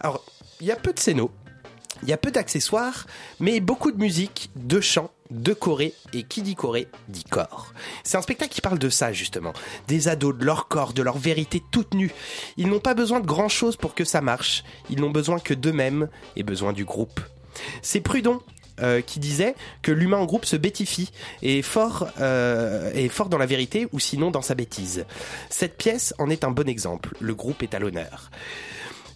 [0.00, 0.24] Alors,
[0.60, 1.30] il y a peu de scénos,
[2.02, 3.06] il y a peu d'accessoires,
[3.38, 7.72] mais beaucoup de musique, de chants, de choré, et qui dit choré dit corps.
[8.04, 9.52] C'est un spectacle qui parle de ça, justement.
[9.88, 12.12] Des ados, de leur corps, de leur vérité toute nue.
[12.56, 14.64] Ils n'ont pas besoin de grand chose pour que ça marche.
[14.88, 17.20] Ils n'ont besoin que d'eux-mêmes et besoin du groupe.
[17.82, 18.40] C'est Prudon
[18.82, 21.10] euh, qui disait que l'humain en groupe se bêtifie
[21.42, 25.04] et fort, euh, est fort dans la vérité ou sinon dans sa bêtise.
[25.50, 27.14] Cette pièce en est un bon exemple.
[27.20, 28.30] Le groupe est à l'honneur.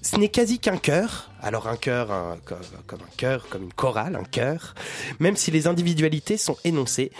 [0.04, 2.08] Ce n'est quasi qu'un chœur, alors un chœur
[2.44, 4.74] comme, un chœur, comme une chorale, un chœur,
[5.18, 7.10] même si les individualités sont énoncées.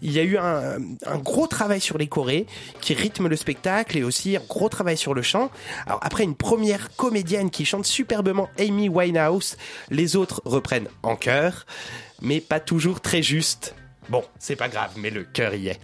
[0.00, 2.46] Il y a eu un, un gros travail sur les chorés
[2.80, 5.50] qui rythme le spectacle et aussi un gros travail sur le chant.
[5.86, 9.58] Après une première comédienne qui chante superbement Amy Winehouse,
[9.90, 11.66] les autres reprennent en chœur,
[12.22, 13.74] mais pas toujours très juste.
[14.08, 15.80] Bon, c'est pas grave, mais le cœur y est.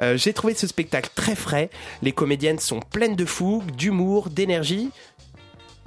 [0.00, 1.70] Euh, J'ai trouvé ce spectacle très frais.
[2.02, 4.90] Les comédiennes sont pleines de fougue, d'humour, d'énergie.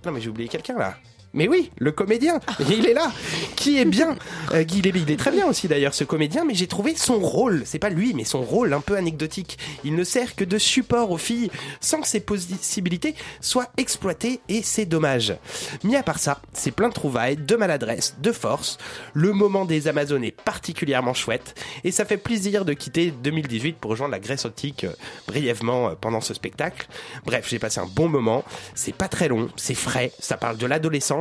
[0.06, 0.96] Non mais j'ai oublié quelqu'un là.
[1.34, 3.12] Mais oui, le comédien, il est là,
[3.56, 4.16] qui est bien.
[4.52, 7.20] Euh, il, est, il est très bien aussi d'ailleurs ce comédien, mais j'ai trouvé son
[7.20, 9.60] rôle, c'est pas lui, mais son rôle un peu anecdotique.
[9.84, 11.52] Il ne sert que de support aux filles,
[11.82, 15.36] sans que ses possibilités soient exploitées, et c'est dommage.
[15.84, 18.80] Mis à part ça, c'est plein de trouvailles, de maladresse, de force.
[19.14, 21.54] Le moment des Amazones est particulièrement chouette,
[21.84, 24.94] et ça fait plaisir de quitter 2018 pour rejoindre la Grèce antique euh,
[25.28, 26.88] brièvement euh, pendant ce spectacle.
[27.26, 28.44] Bref, j'ai passé un bon moment.
[28.74, 31.19] C'est pas très long, c'est frais, ça parle de l'adolescence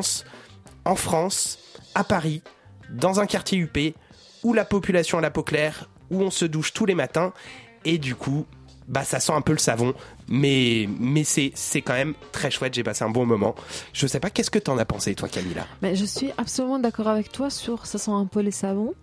[0.85, 1.59] en France,
[1.95, 2.43] à Paris,
[2.91, 3.95] dans un quartier UP,
[4.43, 7.33] où la population a la peau claire, où on se douche tous les matins,
[7.85, 8.47] et du coup,
[8.89, 9.95] bah ça sent un peu le savon,
[10.29, 12.75] mais mais c'est c'est quand même très chouette.
[12.75, 13.55] J'ai passé un bon moment.
[13.93, 15.67] Je sais pas qu'est-ce que t'en as pensé toi, Camilla?
[15.83, 18.95] Je suis absolument d'accord avec toi sur ça sent un peu les savons.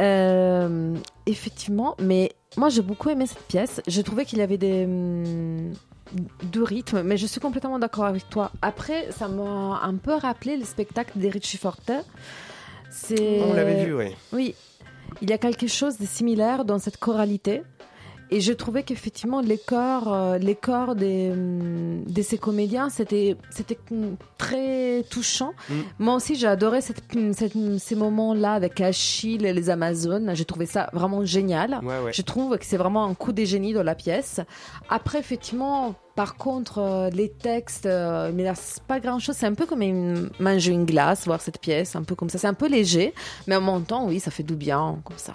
[0.00, 0.96] Euh,
[1.26, 3.82] effectivement, mais moi j'ai beaucoup aimé cette pièce.
[3.86, 5.72] J'ai trouvé qu'il y avait des hum,
[6.12, 8.50] de rythme, mais je suis complètement d'accord avec toi.
[8.62, 11.92] Après, ça m'a un peu rappelé le spectacle de Richie Forte.
[12.90, 13.40] C'est...
[13.42, 14.16] On l'avait vu, oui.
[14.32, 14.54] Oui,
[15.22, 17.62] il y a quelque chose de similaire dans cette choralité.
[18.32, 23.36] Et je trouvais qu'effectivement, les corps, euh, les corps des, hum, de ces comédiens, c'était,
[23.50, 23.78] c'était
[24.38, 25.52] très touchant.
[25.68, 25.74] Mm.
[25.98, 27.02] Moi aussi, j'ai adoré cette,
[27.78, 30.30] ces moments-là avec Achille et les Amazones.
[30.34, 31.80] J'ai trouvé ça vraiment génial.
[32.12, 34.40] Je trouve que c'est vraiment un coup de génie dans la pièce.
[34.88, 39.36] Après, effectivement, par contre, euh, les textes, euh, mais là, c'est pas grand chose.
[39.36, 42.38] C'est un peu comme une, manger une glace, voir cette pièce, un peu comme ça.
[42.38, 43.14] C'est un peu léger,
[43.46, 45.34] mais en même temps, oui, ça fait du bien, comme ça.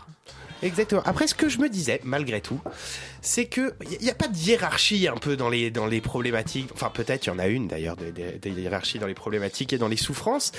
[0.64, 1.02] Exactement.
[1.06, 2.60] Après, ce que je me disais, malgré tout,
[3.22, 6.70] c'est que il n'y a pas de hiérarchie un peu dans les dans les problématiques.
[6.74, 9.78] Enfin, peut-être il y en a une d'ailleurs, des, des, hiérarchies dans les problématiques et
[9.78, 10.52] dans les souffrances.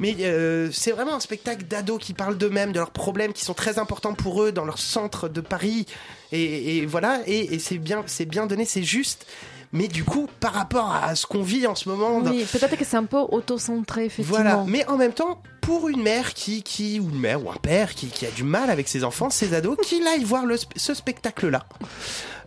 [0.00, 3.54] Mais euh, c'est vraiment un spectacle d'ados qui parlent d'eux-mêmes, de leurs problèmes qui sont
[3.54, 5.86] très importants pour eux dans leur centre de Paris.
[6.30, 9.26] Et, voilà, et, et c'est bien, c'est bien donné, c'est juste
[9.72, 12.18] mais du coup, par rapport à ce qu'on vit en ce moment.
[12.18, 14.42] Oui, peut-être que c'est un peu auto-centré, effectivement.
[14.42, 17.56] Voilà, mais en même temps, pour une mère qui, qui, ou une mère ou un
[17.56, 20.56] père qui, qui a du mal avec ses enfants, ses ados, qu'il aille voir le,
[20.76, 21.66] ce spectacle-là.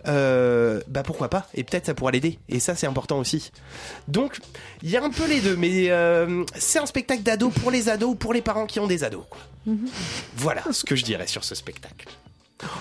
[0.07, 1.47] Euh, bah pourquoi pas?
[1.53, 2.39] Et peut-être ça pourra l'aider.
[2.49, 3.51] Et ça c'est important aussi.
[4.07, 4.39] Donc
[4.81, 7.87] il y a un peu les deux, mais euh, c'est un spectacle d'ados pour les
[7.87, 9.25] ados ou pour les parents qui ont des ados.
[9.29, 9.39] quoi.
[10.35, 12.07] Voilà ce que je dirais sur ce spectacle.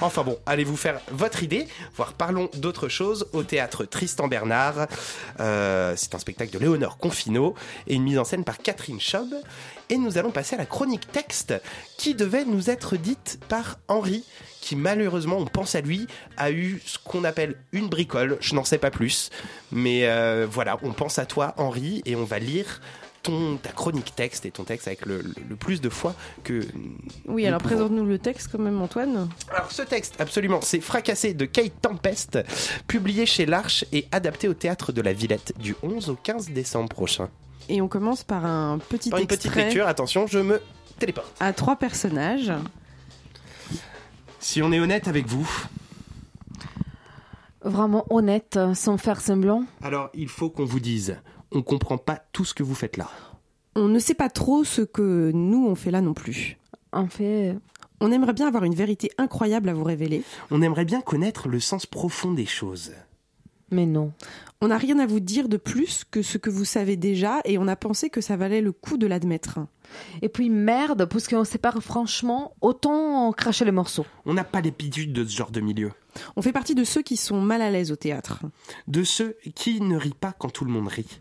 [0.01, 4.87] Enfin bon, allez vous faire votre idée, voire parlons d'autre chose au théâtre Tristan Bernard.
[5.41, 7.55] Euh, c'est un spectacle de Léonore Confino
[7.87, 9.29] et une mise en scène par Catherine Schaub.
[9.89, 11.55] Et nous allons passer à la chronique texte
[11.99, 14.25] qui devait nous être dite par Henri,
[14.61, 16.07] qui malheureusement, on pense à lui,
[16.37, 18.39] a eu ce qu'on appelle une bricole.
[18.41, 19.31] Je n'en sais pas plus.
[19.73, 22.81] Mais euh, voilà, on pense à toi Henri et on va lire
[23.23, 26.15] ton, ta chronique texte et ton texte avec le, le- le plus de fois
[26.45, 26.61] que
[27.27, 27.75] Oui, alors pouvons.
[27.75, 29.29] présente-nous le texte quand même, Antoine.
[29.51, 32.39] Alors ce texte, absolument, c'est Fracassé de Kate Tempest,
[32.87, 36.89] publié chez l'Arche et adapté au théâtre de la Villette du 11 au 15 décembre
[36.89, 37.29] prochain.
[37.69, 40.61] Et on commence par un petit Par une petite lecture, attention, je me
[40.99, 41.29] téléporte.
[41.41, 42.53] à trois personnages.
[44.41, 45.49] Si on est honnête avec vous,
[47.63, 49.65] Vraiment honnête, sans faire semblant.
[49.83, 51.19] alors il faut qu'on vous dise,
[51.53, 53.09] on comprend pas tout ce que vous faites là.
[53.77, 56.59] On ne sait pas trop ce que nous on fait là non plus.
[56.93, 57.57] En fait,
[58.01, 60.23] On aimerait bien avoir une vérité incroyable à vous révéler.
[60.51, 62.93] On aimerait bien connaître le sens profond des choses.
[63.71, 64.13] mais non.
[64.63, 67.57] On n'a rien à vous dire de plus que ce que vous savez déjà et
[67.57, 69.59] on a pensé que ça valait le coup de l'admettre.
[70.21, 74.05] Et puis merde, parce qu'on sépare franchement, autant cracher les morceaux.
[74.27, 75.93] On n'a pas l'habitude de ce genre de milieu.
[76.37, 78.41] On fait partie de ceux qui sont mal à l'aise au théâtre,
[78.87, 81.21] De ceux qui ne rient pas quand tout le monde rit.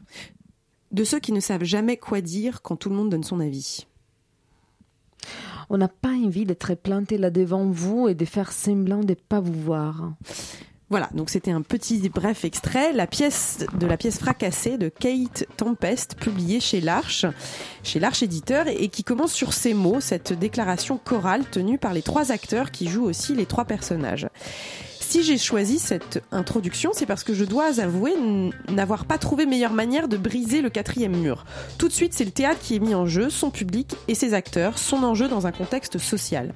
[0.91, 3.85] de ceux qui ne savent jamais quoi dire quand tout le monde donne son avis.
[5.69, 9.39] On n'a pas envie d'être planté là devant vous et de faire semblant de pas
[9.39, 10.13] vous voir.
[10.89, 15.45] Voilà, donc c'était un petit bref extrait, la pièce de la pièce fracassée de Kate
[15.55, 17.27] Tempest, publiée chez l'Arche,
[17.83, 22.01] chez l'Arche éditeur, et qui commence sur ces mots, cette déclaration chorale tenue par les
[22.01, 24.27] trois acteurs qui jouent aussi les trois personnages.
[24.99, 28.13] Si j'ai choisi cette introduction, c'est parce que je dois avouer
[28.67, 31.45] n'avoir pas trouvé meilleure manière de briser le quatrième mur.
[31.77, 34.33] Tout de suite, c'est le théâtre qui est mis en jeu, son public et ses
[34.35, 36.53] acteurs, son enjeu dans un contexte social.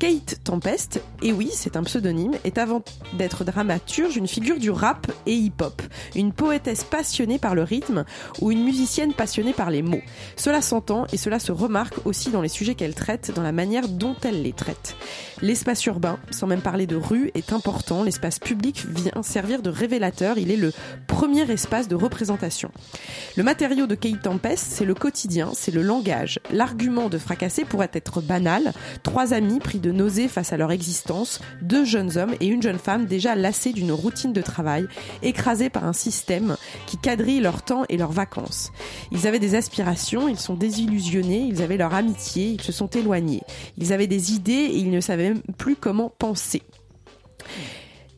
[0.00, 2.82] Kate Tempest, et oui, c'est un pseudonyme, est avant
[3.18, 5.82] d'être dramaturge une figure du rap et hip-hop,
[6.14, 8.06] une poétesse passionnée par le rythme
[8.40, 10.00] ou une musicienne passionnée par les mots.
[10.36, 13.88] Cela s'entend et cela se remarque aussi dans les sujets qu'elle traite, dans la manière
[13.88, 14.96] dont elle les traite.
[15.42, 18.02] L'espace urbain, sans même parler de rue, est important.
[18.02, 20.38] L'espace public vient servir de révélateur.
[20.38, 20.72] Il est le
[21.08, 22.70] premier espace de représentation.
[23.36, 26.40] Le matériau de Kate Tempest, c'est le quotidien, c'est le langage.
[26.50, 28.72] L'argument de fracasser pourrait être banal.
[29.02, 32.78] Trois amis pris de nausée face à leur existence, deux jeunes hommes et une jeune
[32.78, 34.86] femme déjà lassés d'une routine de travail,
[35.22, 38.72] écrasés par un système qui quadrille leur temps et leurs vacances.
[39.12, 43.42] Ils avaient des aspirations, ils sont désillusionnés, ils avaient leur amitié, ils se sont éloignés.
[43.78, 46.62] Ils avaient des idées et ils ne savaient même plus comment penser.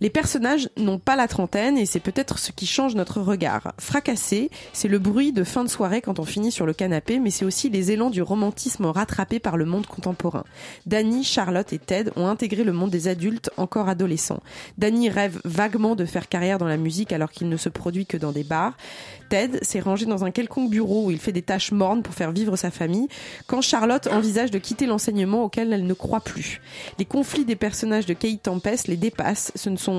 [0.03, 3.72] Les personnages n'ont pas la trentaine et c'est peut-être ce qui change notre regard.
[3.78, 7.30] Fracassé, c'est le bruit de fin de soirée quand on finit sur le canapé, mais
[7.30, 10.42] c'est aussi les élans du romantisme rattrapé par le monde contemporain.
[10.86, 14.42] Danny, Charlotte et Ted ont intégré le monde des adultes encore adolescents.
[14.76, 18.16] Danny rêve vaguement de faire carrière dans la musique alors qu'il ne se produit que
[18.16, 18.76] dans des bars.
[19.28, 22.32] Ted s'est rangé dans un quelconque bureau où il fait des tâches mornes pour faire
[22.32, 23.07] vivre sa famille,
[23.46, 26.61] quand Charlotte envisage de quitter l'enseignement auquel elle ne croit plus.
[26.98, 29.53] Les conflits des personnages de Kate Tempest les dépassent.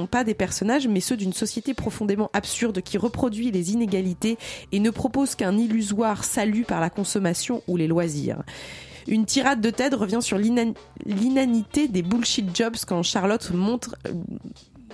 [0.10, 4.38] Pas des personnages, mais ceux d'une société profondément absurde qui reproduit les inégalités
[4.72, 8.44] et ne propose qu'un illusoire salut par la consommation ou les loisirs.
[9.08, 10.74] Une tirade de Ted revient sur l'inan-
[11.06, 14.14] l'inanité des bullshit jobs quand Charlotte montre euh,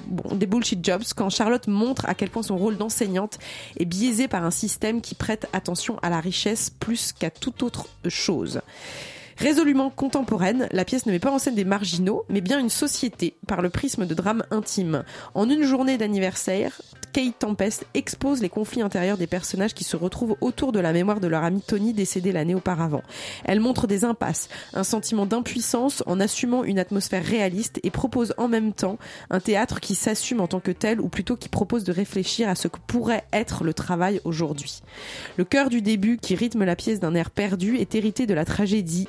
[0.07, 3.37] bon, des bullshit jobs quand Charlotte montre à quel point son rôle d'enseignante
[3.79, 7.87] est biaisé par un système qui prête attention à la richesse plus qu'à toute autre
[8.07, 8.61] chose.
[9.39, 13.35] Résolument contemporaine, la pièce ne met pas en scène des marginaux, mais bien une société
[13.47, 15.05] par le prisme de drame intime.
[15.33, 16.81] En une journée d'anniversaire,
[17.13, 21.21] Kate Tempest expose les conflits intérieurs des personnages qui se retrouvent autour de la mémoire
[21.21, 23.01] de leur ami Tony décédé l'année auparavant.
[23.45, 28.49] Elle montre des impasses, un sentiment d'impuissance en assumant une atmosphère réaliste et propose en
[28.49, 31.93] même temps un théâtre qui s'assume en tant que tel ou plutôt qui propose de
[31.93, 34.81] réfléchir à ce que pourrait être le travail aujourd'hui.
[35.37, 38.43] Le cœur du début qui rythme la pièce d'un air perdu est hérité de la
[38.43, 39.07] tragédie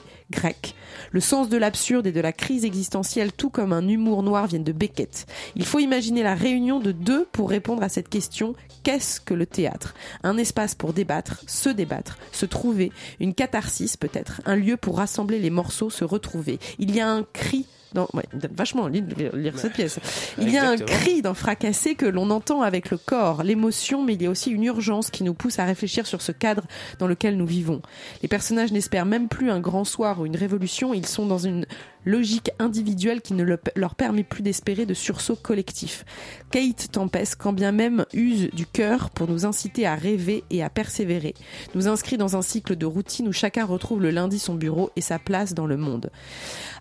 [1.12, 4.64] Le sens de l'absurde et de la crise existentielle, tout comme un humour noir, viennent
[4.64, 5.26] de Beckett.
[5.57, 8.55] Il faut imaginer la réunion de deux pour répondre à cette question.
[8.83, 9.95] Qu'est-ce que le théâtre?
[10.22, 15.39] Un espace pour débattre, se débattre, se trouver, une catharsis peut-être, un lieu pour rassembler
[15.39, 16.59] les morceaux, se retrouver.
[16.78, 18.24] Il y a un cri dans, ouais,
[18.55, 19.99] vachement lire, lire cette pièce.
[20.38, 24.14] Il y a un cri d'un fracassé que l'on entend avec le corps, l'émotion, mais
[24.14, 26.64] il y a aussi une urgence qui nous pousse à réfléchir sur ce cadre
[26.99, 27.82] dans lequel nous vivons.
[28.22, 31.66] Les personnages n'espèrent même plus un grand soir ou une révolution, ils sont dans une
[32.05, 36.05] logique individuelle qui ne le- leur permet plus d'espérer de sursaut collectif.
[36.51, 40.70] Kate Tempest, quand bien même use du cœur pour nous inciter à rêver et à
[40.70, 41.34] persévérer,
[41.74, 45.01] nous inscrit dans un cycle de routine où chacun retrouve le lundi son bureau et
[45.01, 46.11] sa place dans le monde.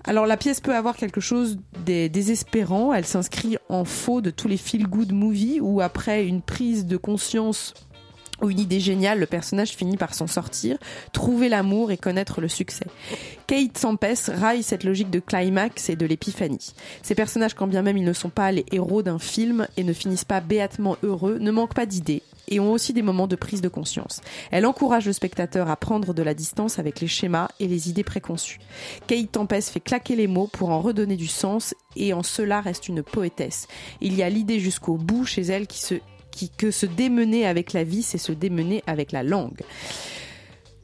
[0.05, 4.47] Alors la pièce peut avoir quelque chose des désespérant, elle s'inscrit en faux de tous
[4.47, 7.73] les feel-good movies où après une prise de conscience
[8.41, 10.77] ou une idée géniale, le personnage finit par s'en sortir,
[11.13, 12.85] trouver l'amour et connaître le succès.
[13.47, 16.73] Kate Tempest raille cette logique de climax et de l'épiphanie.
[17.01, 19.93] Ces personnages, quand bien même ils ne sont pas les héros d'un film et ne
[19.93, 23.61] finissent pas béatement heureux, ne manquent pas d'idées et ont aussi des moments de prise
[23.61, 24.21] de conscience.
[24.51, 28.03] Elle encourage le spectateur à prendre de la distance avec les schémas et les idées
[28.03, 28.59] préconçues.
[29.07, 32.87] Kate Tempest fait claquer les mots pour en redonner du sens et en cela reste
[32.87, 33.67] une poétesse.
[34.01, 35.95] Il y a l'idée jusqu'au bout chez elle qui se
[36.39, 39.61] qui, que se démener avec la vie, c'est se démener avec la langue.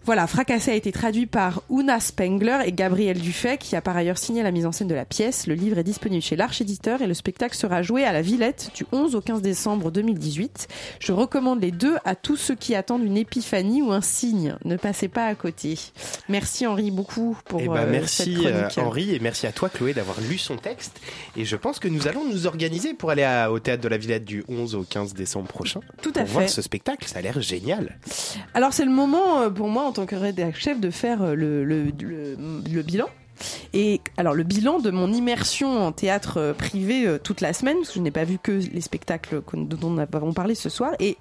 [0.05, 4.19] Voilà, Fracassé a été traduit par Una Spengler et Gabriel Dufay, qui a par ailleurs
[4.19, 5.47] signé la mise en scène de la pièce.
[5.47, 8.69] Le livre est disponible chez l'Arche Éditeur et le spectacle sera joué à la Villette
[8.75, 10.67] du 11 au 15 décembre 2018.
[10.99, 14.55] Je recommande les deux à tous ceux qui attendent une épiphanie ou un signe.
[14.63, 15.75] Ne passez pas à côté.
[16.29, 18.77] Merci Henri beaucoup pour Eh ben, euh, merci cette euh, chronique.
[18.77, 20.99] Henri et merci à toi Chloé d'avoir lu son texte.
[21.35, 23.97] Et je pense que nous allons nous organiser pour aller à- au théâtre de la
[23.97, 25.79] Villette du 11 au 15 décembre prochain.
[26.03, 26.49] Tout à pour voir fait.
[26.49, 27.97] ce spectacle, ça a l'air génial.
[28.53, 31.35] Alors c'est le moment euh, pour moi en tant que rédacteur chef de faire euh,
[31.35, 31.85] le, le,
[32.69, 33.07] le, bilan.
[33.73, 37.77] Et alors le bilan de mon immersion en théâtre euh, privé euh, toute la semaine,
[37.77, 40.91] parce que je n'ai pas vu que les spectacles dont nous avons parlé ce soir.
[40.99, 41.17] Et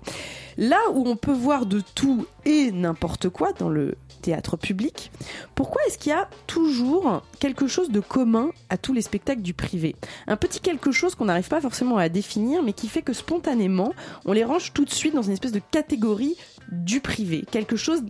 [0.56, 5.12] là où on peut voir de tout et n'importe quoi dans le théâtre public,
[5.54, 9.54] pourquoi est-ce qu'il y a toujours quelque chose de commun à tous les spectacles du
[9.54, 9.94] privé?
[10.26, 13.92] Un petit quelque chose qu'on n'arrive pas forcément à définir, mais qui fait que spontanément,
[14.24, 16.36] on les range tout de suite dans une espèce de catégorie
[16.72, 17.44] du privé.
[17.50, 18.02] Quelque chose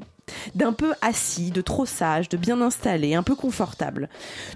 [0.55, 4.09] d'un peu assis, de trop sage, de bien installé, un peu confortable.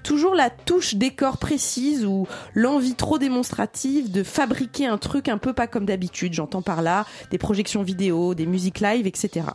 [0.02, 5.52] Toujours la touche décor précise ou l'envie trop démonstrative de fabriquer un truc un peu
[5.52, 6.34] pas comme d'habitude.
[6.34, 9.46] J'entends par là des projections vidéo, des musiques live, etc.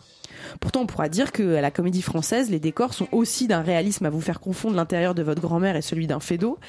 [0.60, 4.06] Pourtant, on pourra dire que à la comédie française, les décors sont aussi d'un réalisme
[4.06, 6.60] à vous faire confondre l'intérieur de votre grand-mère et celui d'un fédo.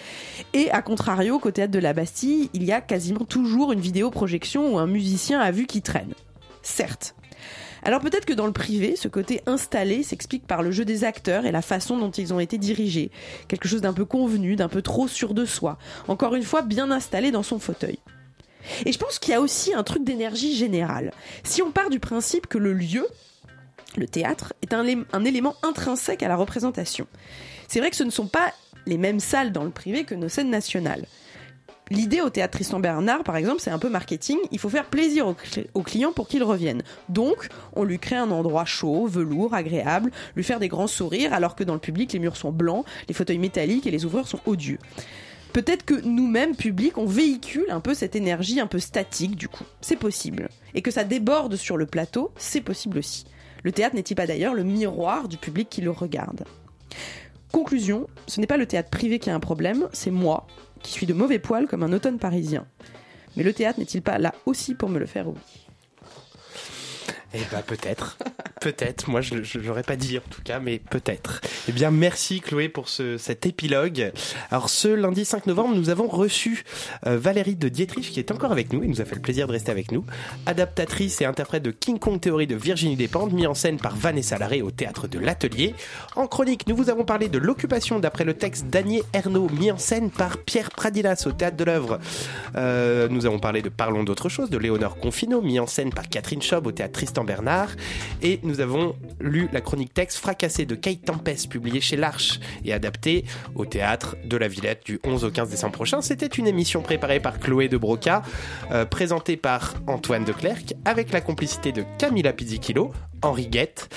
[0.53, 4.75] Et à contrario, qu'au théâtre de la Bastille, il y a quasiment toujours une vidéoprojection
[4.75, 6.15] où un musicien a vu qui traîne.
[6.63, 7.15] Certes.
[7.85, 11.45] Alors peut-être que dans le privé, ce côté installé s'explique par le jeu des acteurs
[11.45, 13.11] et la façon dont ils ont été dirigés.
[13.47, 15.79] Quelque chose d'un peu convenu, d'un peu trop sûr de soi.
[16.09, 17.99] Encore une fois, bien installé dans son fauteuil.
[18.87, 21.13] Et je pense qu'il y a aussi un truc d'énergie générale.
[21.43, 23.07] Si on part du principe que le lieu,
[23.99, 27.07] le théâtre, est un, lé- un élément intrinsèque à la représentation.
[27.69, 28.53] C'est vrai que ce ne sont pas
[28.87, 31.05] les mêmes salles dans le privé que nos scènes nationales.
[31.91, 34.39] L'idée au théâtre Tristan Bernard, par exemple, c'est un peu marketing.
[34.53, 36.83] Il faut faire plaisir aux, cl- aux clients pour qu'ils reviennent.
[37.11, 41.55] Donc, on lui crée un endroit chaud, velours, agréable, lui faire des grands sourires, alors
[41.55, 44.41] que dans le public, les murs sont blancs, les fauteuils métalliques et les ouvreurs sont
[44.47, 44.79] odieux.
[45.53, 49.65] Peut-être que nous-mêmes, public, on véhicule un peu cette énergie un peu statique, du coup.
[49.83, 50.49] C'est possible.
[50.75, 53.27] Et que ça déborde sur le plateau, c'est possible aussi.
[53.63, 56.45] Le théâtre n'est-il pas d'ailleurs le miroir du public qui le regarde?
[57.53, 60.49] Conclusion, ce n'est pas le théâtre privé qui a un problème, c'est moi,
[60.85, 62.67] qui suis de mauvais poil comme un automne parisien.
[63.37, 65.64] Mais le théâtre n'est-il pas là aussi pour me le faire oublier?
[67.37, 68.17] Eh ben peut-être,
[68.61, 69.11] peut-être.
[69.11, 71.41] Moi je je l'aurais pas dit en tout cas, mais peut-être.
[71.69, 74.13] Eh bien merci Chloé pour ce, cet épilogue.
[74.53, 76.63] Alors ce lundi 5 novembre, nous avons reçu
[77.07, 79.49] euh, Valérie de Dietrich qui est encore avec nous et nous a fait le plaisir
[79.49, 80.05] de rester avec nous.
[80.47, 84.39] Adaptatrice et interprète de King Kong Théorie de Virginie Despentes, mis en scène par Vanessa
[84.39, 85.75] Larrey au théâtre de l'Atelier.
[86.15, 89.79] En chronique, nous vous avons parlé de l'occupation d'après le texte d'Anier Ernaud, mis en
[89.79, 91.99] scène par Pierre Pradilas au théâtre de l'œuvre.
[92.55, 96.09] Euh, nous avons parlé de Parlons d'autre chose de Léonore Confino, mis en scène par
[96.09, 97.71] Catherine Schaub au théâtre Tristan Bernard.
[98.23, 102.73] Et nous avons lu la chronique texte Fracassé de Kate Tempest, publiée chez l'Arche et
[102.73, 106.01] adaptée au théâtre de la Villette du 11 au 15 décembre prochain.
[106.01, 108.23] C'était une émission préparée par Chloé de Broca,
[108.71, 113.89] euh, présentée par Antoine de Clercq, avec la complicité de Camilla Pizzichillo, Henri Guette,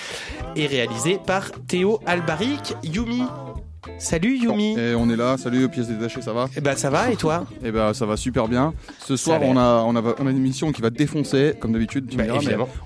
[0.55, 2.75] et réalisée par Théo Albaric.
[2.83, 3.23] Yumi,
[3.99, 4.77] Salut Yumi.
[4.77, 7.45] Et on est là, salut pièces détachées, ça va Eh ben ça va et toi?
[7.63, 8.73] Eh ben ça va super bien.
[8.99, 12.13] Ce soir on a, on, a, on a une émission qui va défoncer, comme d'habitude,
[12.15, 12.23] Bah,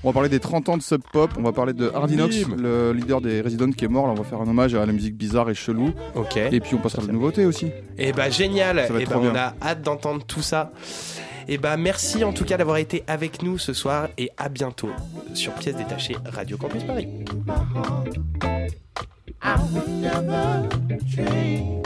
[0.04, 2.94] on va parler des 30 ans de Sub Pop, on va parler de Hardinox, le
[2.94, 5.16] leader des Residents qui est mort, là on va faire un hommage à la musique
[5.16, 5.92] bizarre et chelou.
[6.16, 6.38] Ok.
[6.38, 7.68] Et puis on passera de nouveautés aussi.
[7.98, 8.86] Eh ben génial.
[8.88, 9.42] Ça va Eh être ben trop on bien.
[9.42, 10.72] a hâte d'entendre tout ça.
[11.48, 14.92] Eh ben merci en tout cas d'avoir été avec nous ce soir et à bientôt
[15.34, 17.08] sur Pièces détachées Radio Campus Paris.
[19.44, 20.70] I would never
[21.08, 21.72] change.